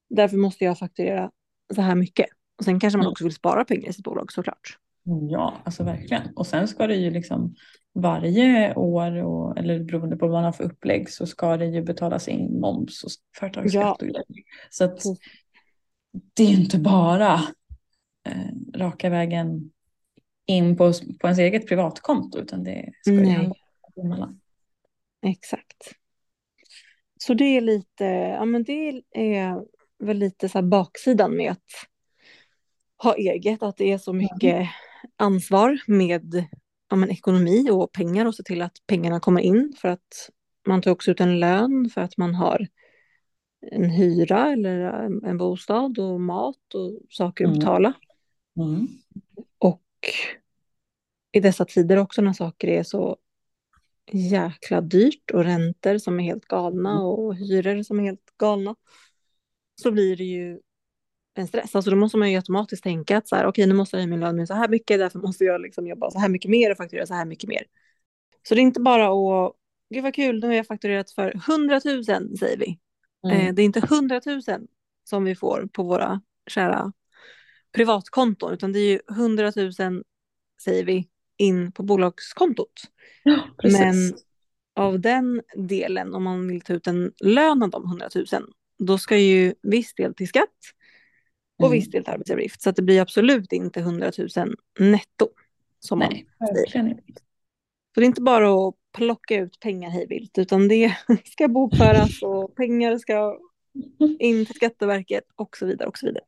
[0.09, 1.31] Därför måste jag fakturera
[1.75, 2.25] så här mycket.
[2.59, 3.11] Och sen kanske man Mm.
[3.11, 4.77] också vill spara pengar i sitt bolag såklart.
[5.31, 6.21] Ja, alltså verkligen.
[6.35, 7.55] Och sen ska det ju liksom
[7.93, 11.81] varje år, och, eller beroende på vad man har för upplägg, så ska det ju
[11.81, 13.91] betalas in moms och företagsskatt Ja.
[13.93, 14.23] och grejer.
[14.69, 15.01] Så att
[16.33, 17.33] det är inte bara
[18.29, 19.71] eh, raka vägen
[20.45, 23.55] in på, på ens eget privatkonto, utan det ska ju hända
[24.03, 24.39] emellan.
[25.29, 25.93] Exakt.
[27.19, 29.65] Så det är lite, ja men det är
[29.99, 31.63] väl lite så baksidan med att
[33.03, 34.67] ha eget, att det är så mycket
[35.15, 36.45] ansvar med
[36.89, 40.29] ja men ekonomi och pengar och se till att pengarna kommer in för att
[40.67, 42.67] man tar också ut en lön för att man har
[43.71, 44.79] en hyra eller
[45.25, 47.59] en- bostad och mat och saker att Mm.
[47.59, 47.93] betala.
[48.59, 48.87] Mm.
[49.57, 49.83] Och
[51.31, 53.17] i dessa tider också när saker är så
[54.11, 57.03] jäkla dyrt och räntor som är helt galna Mm.
[57.03, 58.75] och hyror som är helt galna
[59.81, 60.59] så blir det ju
[61.33, 61.75] en stress.
[61.75, 64.09] Alltså då måste man ju automatiskt tänka att så här, okej nu måste jag höja
[64.09, 66.71] min lön med så här mycket, därför måste jag liksom jobba så här mycket mer
[66.71, 67.63] och fakturera så här mycket mer.
[68.47, 69.53] Så det är inte bara att,
[69.89, 72.03] gud vad kul, nu har jag fakturerat för 100 000
[72.37, 72.79] säger vi.
[73.31, 73.55] Eh, Mm.
[73.55, 74.41] det är inte 100 000
[75.03, 76.93] som vi får på våra kära
[77.71, 80.03] privatkonton, utan det är ju 100 000
[80.63, 82.73] säger vi in på bolagskontot.
[83.23, 83.43] Ja.
[83.63, 83.95] Men
[84.75, 88.25] av den delen, om man vill ta ut en lön av de 100 000,
[88.79, 90.49] då ska ju viss del till skatt
[91.59, 91.79] och Mm.
[91.79, 92.61] viss del till arbetsgivaravgift.
[92.61, 95.29] Så att det blir absolut inte 100 000 netto.
[95.79, 97.21] Som Nej, verkligen inte.
[97.93, 102.55] Så det är inte bara att plocka ut pengar hejvilt, utan det ska bokföras och
[102.55, 103.39] pengar ska
[104.19, 105.89] in till Skatteverket och så vidare.
[105.89, 106.23] och så vidare.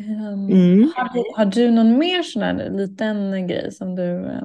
[0.00, 0.92] Ehm, Mm.
[0.96, 4.42] har, du, har du någon mer sån här liten grej som du eh,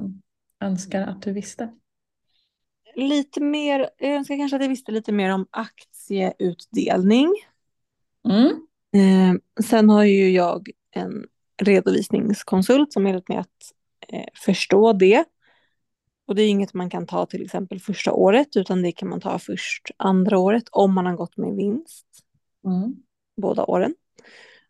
[0.60, 1.72] önskar att du visste?
[2.96, 7.34] Lite mer, jag önskar kanske att jag visste lite mer om aktieutdelning.
[8.28, 8.46] Mm.
[8.96, 11.26] Eh, sen har ju jag en
[11.62, 13.72] redovisningskonsult som hjälpt mig att
[14.08, 15.24] eh, förstå det.
[16.26, 19.20] Och det är inget man kan ta till exempel första året utan det kan man
[19.20, 22.06] ta först andra året om man har gått med vinst
[22.66, 22.96] Mm.
[23.36, 23.94] båda åren.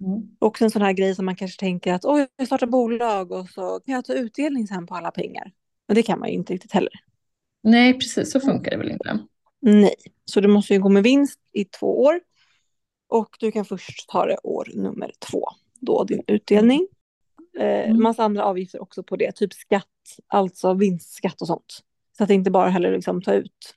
[0.01, 0.23] Mm.
[0.39, 3.49] Också en sån här grej som man kanske tänker att oj, jag startar bolag och
[3.49, 5.53] så kan jag ta utdelning sen på alla pengar.
[5.89, 6.93] Men det kan man ju inte riktigt heller.
[7.63, 9.19] Nej, precis så funkar det väl inte.
[9.61, 12.21] Nej, så du måste ju gå med vinst i två år.
[13.09, 15.49] Och du kan först ta det år nummer två,
[15.81, 16.87] då din utdelning.
[17.59, 18.03] Eh, Mm.
[18.03, 19.87] massa andra avgifter också på det, typ skatt,
[20.27, 21.81] alltså vinstskatt och sånt.
[22.17, 23.75] Så att det inte bara heller liksom ta ut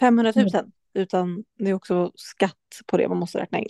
[0.00, 0.48] 500 000,
[0.94, 3.68] utan det är också skatt på det man måste räkna in.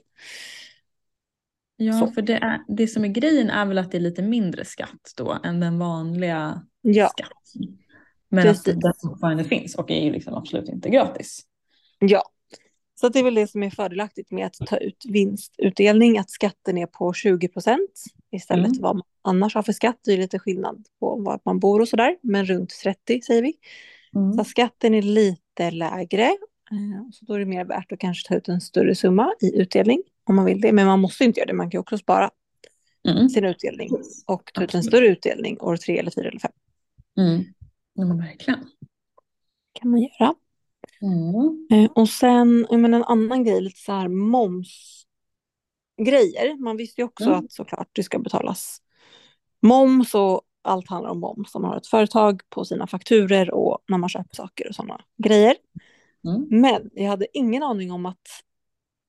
[1.76, 2.06] Ja, Så.
[2.06, 5.12] för det, är, det som är grejen är väl att det är lite mindre skatt
[5.16, 7.76] då än den vanliga Ja, skatten.
[8.28, 8.74] Men Precis.
[8.74, 11.40] att den fortfarande finns och är ju liksom absolut inte gratis.
[11.98, 12.22] ja.
[13.00, 16.78] Så det är väl det som är fördelaktigt med att ta ut vinstutdelning, att skatten
[16.78, 17.90] är på 20 procent
[18.32, 18.78] istället Mm.
[18.82, 20.00] vad man annars har för skatt.
[20.04, 23.54] Det är lite skillnad på var man bor och sådär, men runt 30 säger vi.
[24.14, 24.32] Mm.
[24.32, 26.22] Så skatten är lite lägre.
[26.22, 29.56] eh, Så då är det mer värt att kanske ta ut en större summa i
[29.60, 30.72] utdelning om man vill det.
[30.72, 31.52] Men man måste inte göra det.
[31.54, 32.30] Man kan också spara
[33.08, 33.28] Mm.
[33.28, 33.90] sin utdelning
[34.26, 36.52] och ta ut en större utdelning år tre eller fyra eller fem.
[37.18, 37.44] Mm.
[37.94, 38.60] Ja, men verkligen.
[39.72, 40.34] kan man göra.
[41.02, 41.66] Mm.
[41.84, 46.56] Eh, Och sen menar, en annan grej, lite så här momsgrejer.
[46.62, 47.38] Man visste ju också Mm.
[47.38, 48.82] att såklart det ska betalas
[49.62, 51.54] moms och allt handlar om moms.
[51.54, 55.00] Om man har ett företag på sina fakturer och när man köper saker och sådana
[55.22, 55.56] grejer.
[56.24, 56.46] Mm.
[56.60, 58.26] Men jag hade ingen aning om att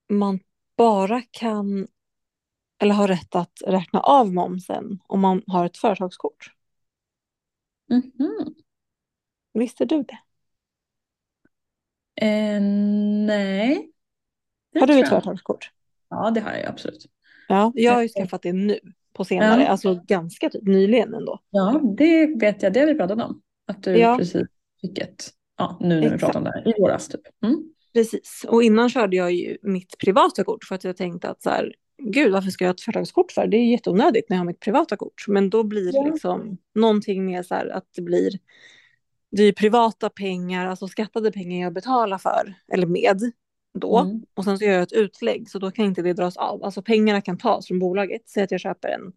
[0.08, 0.40] man
[0.78, 1.88] bara kan
[2.82, 6.52] eller har rätt att räkna av momsen om man har ett företagskort.
[7.90, 8.54] Mhm.
[9.52, 10.18] Visste du det?
[12.26, 12.60] Eh,
[13.26, 13.92] nej.
[14.72, 15.70] Det Har du ett företagskort?
[16.08, 17.06] Ja, det har jag absolut.
[17.48, 18.78] Ja, jag har ju skaffat det nu
[19.12, 19.68] på senare, Ja.
[19.68, 21.40] alltså ganska typ nyligen ändå.
[21.50, 22.72] Ja, det vet jag.
[22.72, 23.42] Det har vi pratat om.
[23.66, 24.16] Att du Ja.
[24.18, 24.42] precis
[24.80, 25.24] fick ett,
[25.56, 26.20] ja, nu när vi Exakt.
[26.20, 27.20] pratar om det här, i våras typ.
[27.44, 27.72] Mm.
[27.98, 31.50] Precis, och innan körde jag ju mitt privata kort för att jag tänkte att så
[31.50, 33.46] här, gud varför ska jag ha ett företagskort för?
[33.46, 35.24] Det är jätteonödigt när jag har mitt privata kort.
[35.28, 38.30] Men då blir det liksom någonting med så här att det blir,
[39.30, 43.20] det är privata pengar, alltså skattade pengar jag betalar för, eller med
[43.78, 43.98] då.
[43.98, 44.22] Mm.
[44.34, 46.64] Och sen så gör jag ett utlägg så då kan inte det dras av.
[46.64, 48.28] Alltså pengarna kan tas från bolaget.
[48.28, 49.12] Säg att jag köper en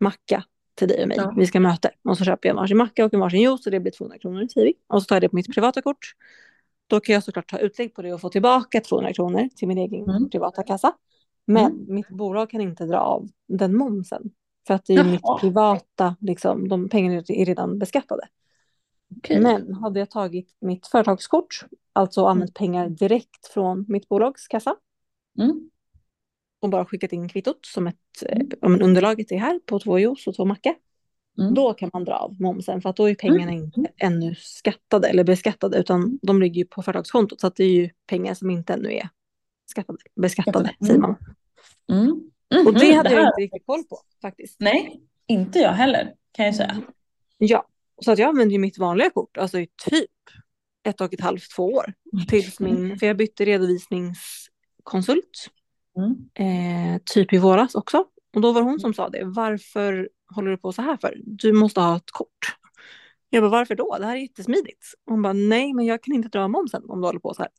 [0.00, 1.16] macka till dig och mig.
[1.16, 1.34] Ja.
[1.36, 1.90] Vi ska möta.
[2.04, 4.18] Och så köper jag en varsin macka och en varsin juice och det blir 200
[4.18, 4.74] kronor vi.
[4.86, 6.14] Och så tar jag det på mitt privata kort.
[6.88, 9.78] Då kan jag såklart ta utlägg på det och få tillbaka 200 kronor till min
[9.78, 10.30] egen Mm.
[10.30, 10.92] privata kassa.
[11.46, 11.94] Men Mm.
[11.94, 14.30] mitt bolag kan inte dra av den momsen.
[14.66, 15.10] För att det är Jaha.
[15.10, 18.22] mitt privata, liksom, de pengarna är redan beskattade.
[19.16, 19.40] Okej.
[19.40, 24.76] Men hade jag tagit mitt företagskort, alltså använt pengar direkt från mitt bolags kassa
[25.38, 25.70] Mm.
[26.60, 27.96] och bara skickat in kvittot som ett,
[28.28, 28.48] Mm.
[28.60, 30.74] men underlaget är här på två juice och två macka.
[31.40, 31.54] Mm.
[31.54, 35.24] Då kan man dra av momsen för att då är pengarna inte ännu skattade eller
[35.24, 38.72] beskattade utan de ligger ju på företagskontot så att det är ju pengar som inte
[38.72, 39.08] ännu är
[39.70, 40.86] skattade, beskattade Skattade.
[40.86, 41.16] säger man.
[41.92, 42.30] Mm.
[42.66, 44.56] Och det hade jag här- inte riktigt koll på faktiskt.
[44.60, 46.82] Nej, inte jag heller kan jag säga.
[47.38, 47.66] Ja,
[48.02, 50.10] så att jag använder ju mitt vanliga kort alltså i typ
[50.88, 51.94] ett och ett halvt, två år.
[52.28, 55.50] Tills min, för jag bytte redovisningskonsult
[55.98, 56.16] Mm.
[56.34, 58.04] eh, typ i våras också.
[58.34, 59.24] Och då var det hon som sa det.
[59.24, 61.14] Varför håller du på så här för?
[61.24, 62.56] Du måste ha ett kort.
[63.30, 63.96] Jag bara, varför då?
[63.98, 64.84] Det här är jättesmidigt.
[65.06, 67.50] Hon bara, nej, men jag kan inte dra momsen om du håller på så här.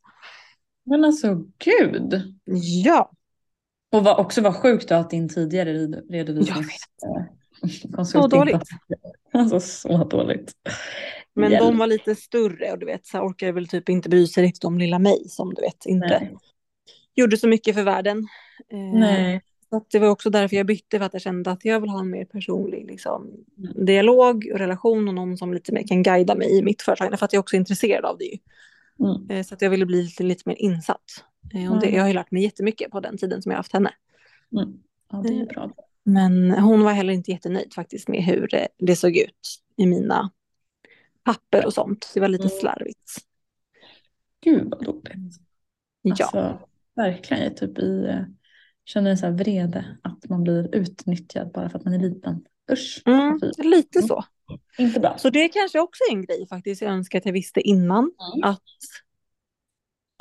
[0.84, 2.22] Men alltså gud.
[2.84, 3.10] Ja,
[3.92, 6.84] Och var, också var sjukt då att din tidigare red- redovisnings...
[8.12, 8.62] Så dåligt.
[9.32, 10.52] Alltså så dåligt.
[11.34, 11.62] men Hjälp.
[11.64, 14.42] de var lite större och du vet, så här orkar väl typ inte bry sig
[14.42, 16.36] riktigt om lilla mig som du vet inte Nej.
[17.14, 18.18] gjorde så mycket för världen.
[18.72, 19.42] Eh, Nej.
[19.70, 21.90] Så att det var också därför jag bytte för att jag kände att jag vill
[21.90, 23.84] ha en mer personlig liksom, Mm.
[23.86, 27.18] dialog och relation och någon som lite mer kan guida mig i mitt företag.
[27.18, 28.38] För att jag är också intresserad av det.
[29.00, 29.30] Mm.
[29.30, 31.24] Eh, Så att jag ville bli lite, lite mer insatt.
[31.54, 31.96] Eh, Och det, Mm.
[31.96, 33.90] jag har ju lärt mig jättemycket på den tiden som jag har haft henne.
[34.52, 34.72] Mm.
[35.10, 35.70] Ja, det är bra.
[36.04, 40.30] Men hon var heller inte jättenöjd faktiskt med hur eh, det såg ut i mina
[41.24, 42.10] papper och sånt.
[42.14, 42.58] Det var lite Mm.
[42.60, 43.10] slarvigt.
[44.44, 45.12] Gud vad dåligt.
[46.02, 46.58] Ja, Alltså,
[46.96, 47.42] verkligen.
[47.42, 48.20] Jag är typ i, eh,
[48.90, 52.44] känner en sån här vrede att man blir utnyttjad bara för att man är liten.
[52.72, 53.02] Usch.
[53.06, 54.24] mm, lite så.
[54.78, 55.18] Inte bra.
[55.18, 56.82] Så det kanske också är en grej faktiskt.
[56.82, 57.98] Jag önskar att jag visste innan.
[58.34, 58.50] Mm.
[58.50, 58.62] Att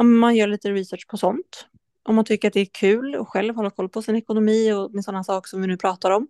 [0.03, 1.65] man gör lite research på sånt.
[2.03, 4.93] Om man tycker att det är kul och själv hålla koll på sin ekonomi och
[4.93, 6.27] med sådana saker som vi nu pratar om.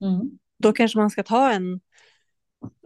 [0.00, 0.30] Mm.
[0.58, 1.80] Då kanske man ska ta en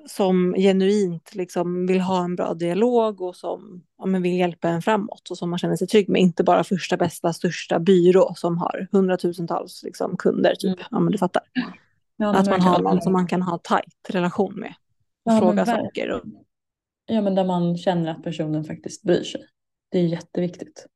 [0.07, 4.83] som genuint liksom vill ha en bra dialog och som ja, men vill hjälpa en
[4.83, 6.21] framåt och som man känner sig trygg med.
[6.23, 10.55] Inte bara första bästa största byrå som har hundratusentals liksom, kunder.
[10.55, 10.79] Typ.
[10.79, 10.87] Mm.
[10.91, 11.43] Ja, men du fattar.
[12.17, 14.75] Ja, Att man har någon som man kan ha tajt relation med.
[15.25, 16.11] Och Ja, fråga saker.
[16.11, 16.23] Och,
[17.07, 19.47] Ja, men där man känner att personen faktiskt bryr sig.
[19.89, 20.87] Det är jätteviktigt.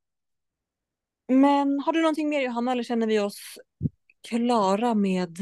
[1.28, 3.58] Men har du någonting mer Johanna eller känner vi oss
[4.28, 5.38] klara med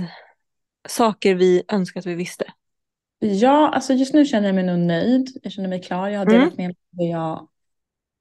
[0.88, 2.44] saker vi önskar att vi visste?
[3.24, 5.28] Ja, alltså just nu känner jag mig nog nöjd.
[5.42, 6.08] Jag känner mig klar.
[6.08, 6.38] Jag har Mm.
[6.40, 7.48] delat med mig jag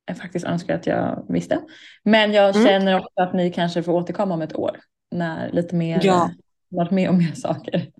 [0.05, 1.61] jag faktiskt önskar att jag visste.
[2.03, 2.67] Men jag Mm.
[2.67, 4.79] känner också att ni kanske får återkomma om ett år.
[5.11, 6.29] När lite mer, Ja.
[6.69, 7.91] varit med om mer saker.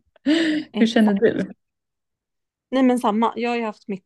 [0.74, 1.52] Hur känner du?
[2.72, 4.06] Nej men samma, jag har ju haft mitt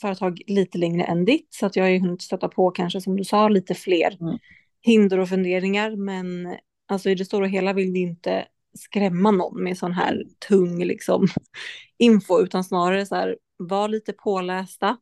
[0.00, 3.16] företag lite längre än ditt så att jag har ju hunnit stöta på kanske som
[3.16, 4.38] du sa lite fler Mm.
[4.82, 6.56] hinder och funderingar men
[6.88, 8.44] alltså i det stora hela vill vi inte
[8.76, 11.26] skrämma någon med sån här tung liksom
[11.98, 14.96] info utan snarare så här var lite pålästa.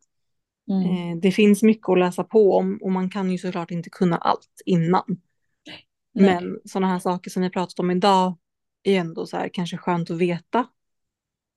[0.70, 1.12] Mm.
[1.12, 4.16] Eh, det finns mycket att läsa på om och man kan ju såklart inte kunna
[4.16, 5.04] allt innan.
[6.14, 6.34] Nej.
[6.34, 8.36] Men sådana här saker som vi pratat om idag
[8.82, 10.66] är ändå så här kanske skönt att veta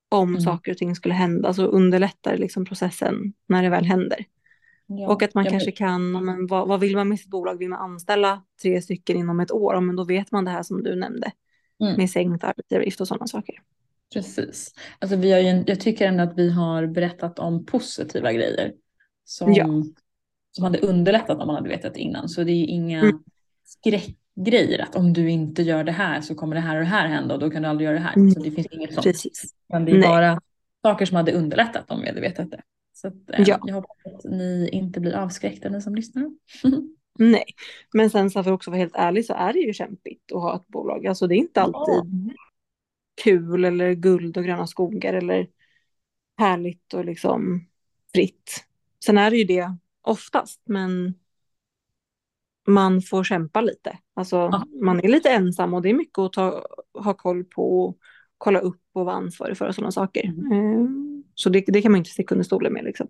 [0.10, 0.42] om Mm.
[0.42, 4.26] saker och ting skulle hända så underlättar liksom processen när det väl händer.
[4.88, 5.08] Ja.
[5.08, 7.58] Och att man kanske kan, ja, men vad, vad vill man med sitt bolag?
[7.58, 9.82] Vill man anställa tre stycken inom ett år?
[9.82, 11.32] Men då vet man det här som du nämnde
[11.82, 11.96] Mm.
[11.98, 13.56] med sänkt arbetsgivaravgift och sådana saker.
[14.14, 14.74] Precis.
[15.00, 18.74] Alltså vi har ju, jag tycker ändå att vi har berättat om positiva grejer.
[19.26, 19.66] Som, Ja.
[20.52, 22.30] som hade underlättat om man hade vetat innan.
[22.30, 23.20] Så det är inga Mm.
[23.66, 27.08] skräckgrejer att om du inte gör det här så kommer det här och det här
[27.08, 28.16] hända och då kan du aldrig göra det här.
[28.16, 28.32] Mm.
[28.32, 29.04] Så det finns inget sånt.
[29.06, 29.54] Precis.
[29.70, 30.08] Men det är Nej.
[30.10, 30.42] bara
[30.82, 32.62] saker som hade underlättat om vi hade vetat det.
[32.94, 33.60] Så att, eh, Ja.
[33.66, 36.32] jag hoppas att ni inte blir avskräckta ni som lyssnar.
[37.20, 37.46] Nej,
[37.94, 40.42] men sen så för att också vara helt ärlig så är det ju kämpigt att
[40.42, 41.08] ha ett bolag.
[41.08, 42.34] Alltså det är inte alltid
[43.24, 45.48] kul eller guld och gröna skogar eller
[46.38, 47.68] härligt och liksom
[48.14, 48.66] fritt.
[49.06, 51.14] Sen är det ju det oftast, men
[52.68, 53.98] man får kämpa lite.
[54.14, 54.66] Alltså Ja.
[54.84, 57.98] man är lite ensam och det är mycket att ta, ha koll på och
[58.38, 60.24] kolla upp och vara ansvarig för och sådana saker.
[60.24, 61.07] Mm.
[61.40, 63.08] Så det, det kan man inte sticka under stolen med liksom.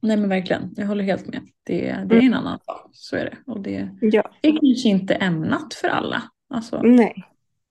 [0.00, 1.40] Nej men verkligen, jag håller helt med.
[1.64, 3.52] Det, det är en annan sak, så är det.
[3.52, 4.30] Och det Ja.
[4.42, 6.22] är kanske inte ämnat för alla.
[6.54, 7.22] Alltså, Nej, då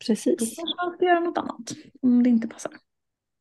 [0.07, 0.37] precis.
[0.39, 2.71] kanske man ska göra något annat om det inte passar.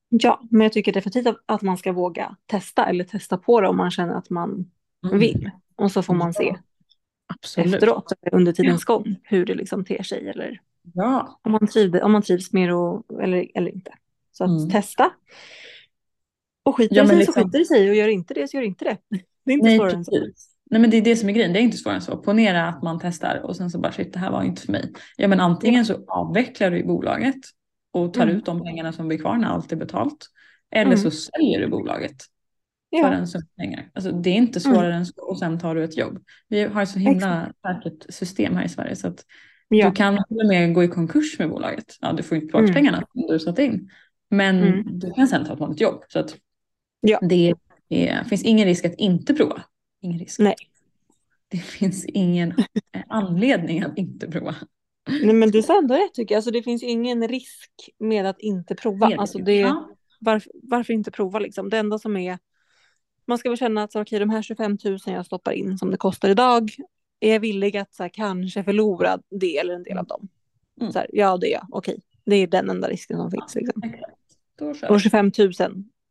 [0.09, 3.77] Ja, men jag tycker definitivt att- man ska våga testa eller testa på det om
[3.77, 4.71] man känner att man
[5.13, 5.51] vill.
[5.77, 6.61] Och så får man se Mm.
[7.27, 7.75] Absolut.
[7.75, 10.61] efteråt, under tidens gång, hur det liksom ter sig eller
[10.95, 13.93] Ja, om man, trivde, om man trivs med det och, eller, eller inte.
[14.33, 14.71] Så att Mm.
[14.71, 15.11] testa.
[16.63, 18.57] Och skiter Ja, det sig så liksom- skiter det sig och gör inte det så
[18.57, 18.97] gör inte det.
[19.45, 20.27] Det är inte nej svårare än så.
[20.71, 22.17] Nej men det är det som är grejen, det är inte svårare än så.
[22.17, 24.93] Ponera att man testar och sen så bara shit det här var inte för mig.
[25.17, 27.37] Ja men antingen så avvecklar du bolaget
[27.93, 28.37] och tar Mm.
[28.37, 30.27] ut de pengarna som blir kvar när allt är betalt.
[30.71, 30.99] Eller Mm.
[30.99, 32.17] så säljer du bolaget
[32.91, 33.91] för Ja, en summa pengar.
[33.95, 36.19] Alltså det är inte svårare än så och sen tar du ett jobb.
[36.49, 39.25] Vi har ett så himla säkert system här i Sverige så att
[39.69, 39.89] ja.
[39.89, 41.97] du kan till och med gå i konkurs med bolaget.
[42.01, 42.75] Ja du får inte tillbaka Mm.
[42.75, 43.91] pengarna som du satt in.
[44.31, 44.99] Men Mm.
[44.99, 46.05] du kan sen ta ett vanligt jobb.
[46.09, 46.37] Så att
[47.03, 47.19] Ja.
[47.23, 47.55] det
[47.89, 49.63] är, finns ingen risk att inte prova.
[50.01, 50.39] Ingen risk.
[50.41, 50.55] Nej.
[51.49, 52.55] Det finns ingen
[53.09, 54.55] anledning att inte prova.
[55.09, 56.39] Nej, men du sa ändå rätt tycker jag.
[56.39, 59.07] Alltså, det finns ingen risk med att inte prova.
[59.19, 59.45] Alltså, det.
[59.45, 59.91] det, Ja.
[60.21, 61.69] varför, varför inte prova liksom?
[61.71, 62.39] Det enda som är,
[63.27, 65.91] man ska väl känna att så, okej, de här 25 000 jag stoppar in som
[65.91, 66.71] det kostar idag,
[67.21, 70.29] är jag villig att så här, kanske förlora det eller en del av dem?
[70.81, 70.93] Mm.
[70.93, 71.67] Så här, ja, det är jag.
[71.71, 73.55] Okej, det är den enda risken som finns.
[73.55, 73.83] Liksom.
[74.59, 75.01] Kör Och vi.
[75.01, 75.53] 25 000,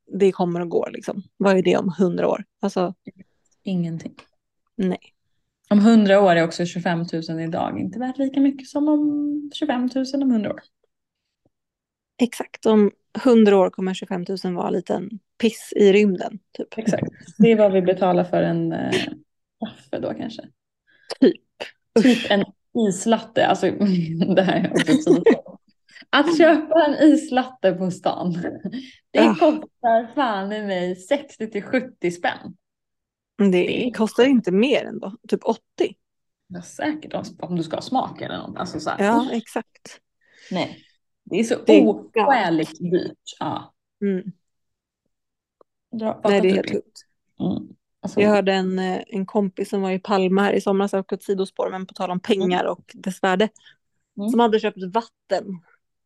[0.07, 1.23] det kommer och går liksom.
[1.37, 2.43] Vad är det om 100 år?
[2.59, 2.93] Alltså,
[3.63, 4.15] Ingenting.
[4.75, 4.99] nej.
[5.69, 9.89] Om 100 år är också 25 000 idag inte värt lika mycket som om 25
[9.95, 10.59] 000 om 100 år.
[12.21, 12.91] Exakt, om
[13.25, 15.09] 100 år kommer 25 000 vara en liten
[15.41, 16.39] piss i rymden.
[16.51, 16.77] Typ.
[16.77, 17.07] Exakt.
[17.37, 18.91] Det är vad vi betalar för en eh,
[19.59, 20.41] kaffe då kanske.
[21.19, 21.41] Typ.
[22.03, 22.43] Typ en
[22.89, 23.47] islatte.
[23.47, 23.65] Alltså
[24.35, 25.23] det här är också.
[26.09, 28.31] Att köpa en islatte på stan.
[29.11, 29.35] Det Ja.
[29.39, 32.57] kostar fan i mig 60 till 70 spänn.
[33.51, 35.59] Det, kostar inte mer ändå, typ 80.
[36.47, 38.57] Ja, säkert om- du ska ha smak eller något.
[38.57, 39.99] Alltså så här, Ja, exakt.
[40.51, 40.77] nej.
[41.23, 43.17] Det är så Det oskäligt dyrt.
[43.39, 43.73] Ja.
[44.01, 44.31] Mm.
[45.99, 47.01] Dra, Nej, det är helt sjukt.
[47.39, 47.67] Mm.
[48.01, 51.13] Alltså, Jag hörde en, eh, en kompis som var i Palma här i somras, och
[51.13, 53.49] ett sidospår, men på tal om pengar och dess värde,
[54.17, 54.29] Mm.
[54.29, 55.45] som hade köpt vatten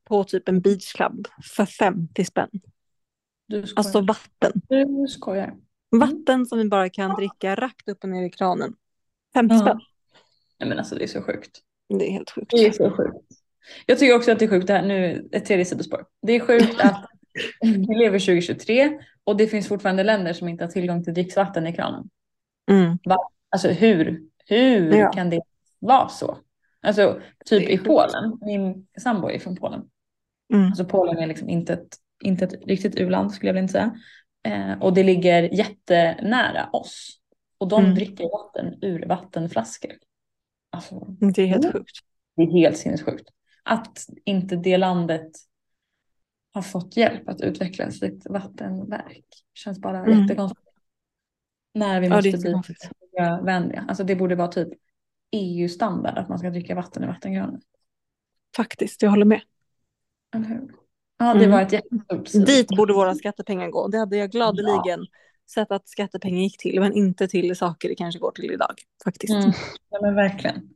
[0.05, 2.49] på typ en beachclub för 50 spänn.
[3.75, 4.51] Alltså vatten.
[4.69, 5.53] du skojar.
[5.91, 8.75] Vatten som vi bara kan dricka rakt upp och ner i kranen.
[9.33, 9.59] 50 Ja.
[9.61, 9.79] spänn.
[10.59, 11.59] Nej men alltså det är så sjukt.
[11.99, 12.51] Det är helt sjukt.
[12.51, 13.17] Det är så sjukt.
[13.85, 16.05] Jag tycker också att det är sjukt det här, nu ett tredje sidospår.
[16.21, 17.05] Det är sjukt att
[17.61, 21.73] vi lever 2023 och det finns fortfarande länder som inte har tillgång till dricksvatten i
[21.73, 22.09] kranen.
[22.71, 22.97] Mm.
[23.49, 25.11] Alltså hur, hur Ja.
[25.11, 25.41] kan det
[25.79, 26.37] vara så?
[26.81, 27.77] Alltså typ i.
[27.77, 29.81] Polen, min sambo är från Polen.
[30.53, 30.65] Mm.
[30.67, 33.95] Alltså Polen är liksom inte ett, inte ett riktigt u-land skulle jag inte säga.
[34.43, 37.19] Eh, och det ligger jättenära oss.
[37.57, 37.95] Och de Mm.
[37.95, 39.91] dricker vatten ur vattenflaskor.
[40.69, 41.73] Alltså Det är helt Mm.
[41.73, 41.97] sjukt.
[42.35, 43.29] det är helt sinnessjukt.
[43.63, 45.31] Att inte det landet
[46.53, 49.25] har fått hjälp att utveckla sitt vattenverk.
[49.53, 50.21] Känns bara Mm.
[50.21, 50.61] jättekonstigt.
[51.73, 52.89] När vi Ja, måste bli jättekonstigt.
[53.01, 53.85] miljövänliga.
[53.87, 54.69] Alltså det borde vara typ
[55.31, 57.61] EU-standard att man ska dricka vatten i vattengranen.
[58.55, 59.41] Faktiskt, jag håller med.
[60.35, 60.71] Eller hur?
[61.17, 61.51] Ja, det Mm.
[61.51, 62.45] var ett jättestort sidospår.
[62.55, 63.87] Dit borde våra skattepengar gå.
[63.87, 65.05] Det hade jag gladeligen
[65.49, 68.73] sett att skattepengar gick till, men inte till saker det kanske går till idag.
[69.03, 69.33] Faktiskt.
[69.33, 69.51] Mm.
[69.89, 70.69] Ja, men verkligen.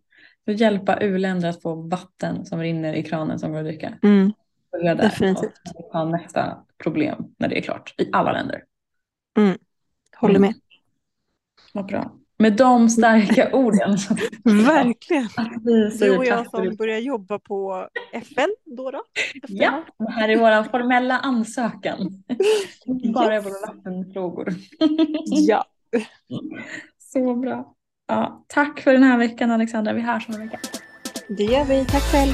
[0.46, 3.94] För att hjälpa u-länder att få vatten som rinner i kranen som går att dricka.
[4.04, 4.34] Mm.
[4.72, 5.52] Börja där Definitivt.
[5.76, 7.96] och ta nästa problem när det är klart.
[7.98, 8.64] I alla länder.
[10.16, 10.42] Håller Mm.
[10.42, 10.54] med.
[11.74, 12.12] Vad bra.
[12.40, 13.98] Med de starka orden
[14.44, 15.26] Verkligen.
[15.38, 19.02] att vi Du och jag som börjar jobba på FN då då?
[19.48, 19.70] Ja,
[20.00, 20.06] här.
[20.06, 21.98] det här är vår formella ansökan.
[23.14, 23.46] Bara Yes.
[23.46, 24.54] våra vattenfrågor.
[25.26, 25.66] Ja.
[27.14, 27.74] Så bra.
[28.08, 29.94] Ja, tack för den här veckan Alexandra.
[29.94, 30.60] Vi hörs om en vecka.
[31.38, 31.86] Det gör vi.
[31.86, 32.34] Tack själv.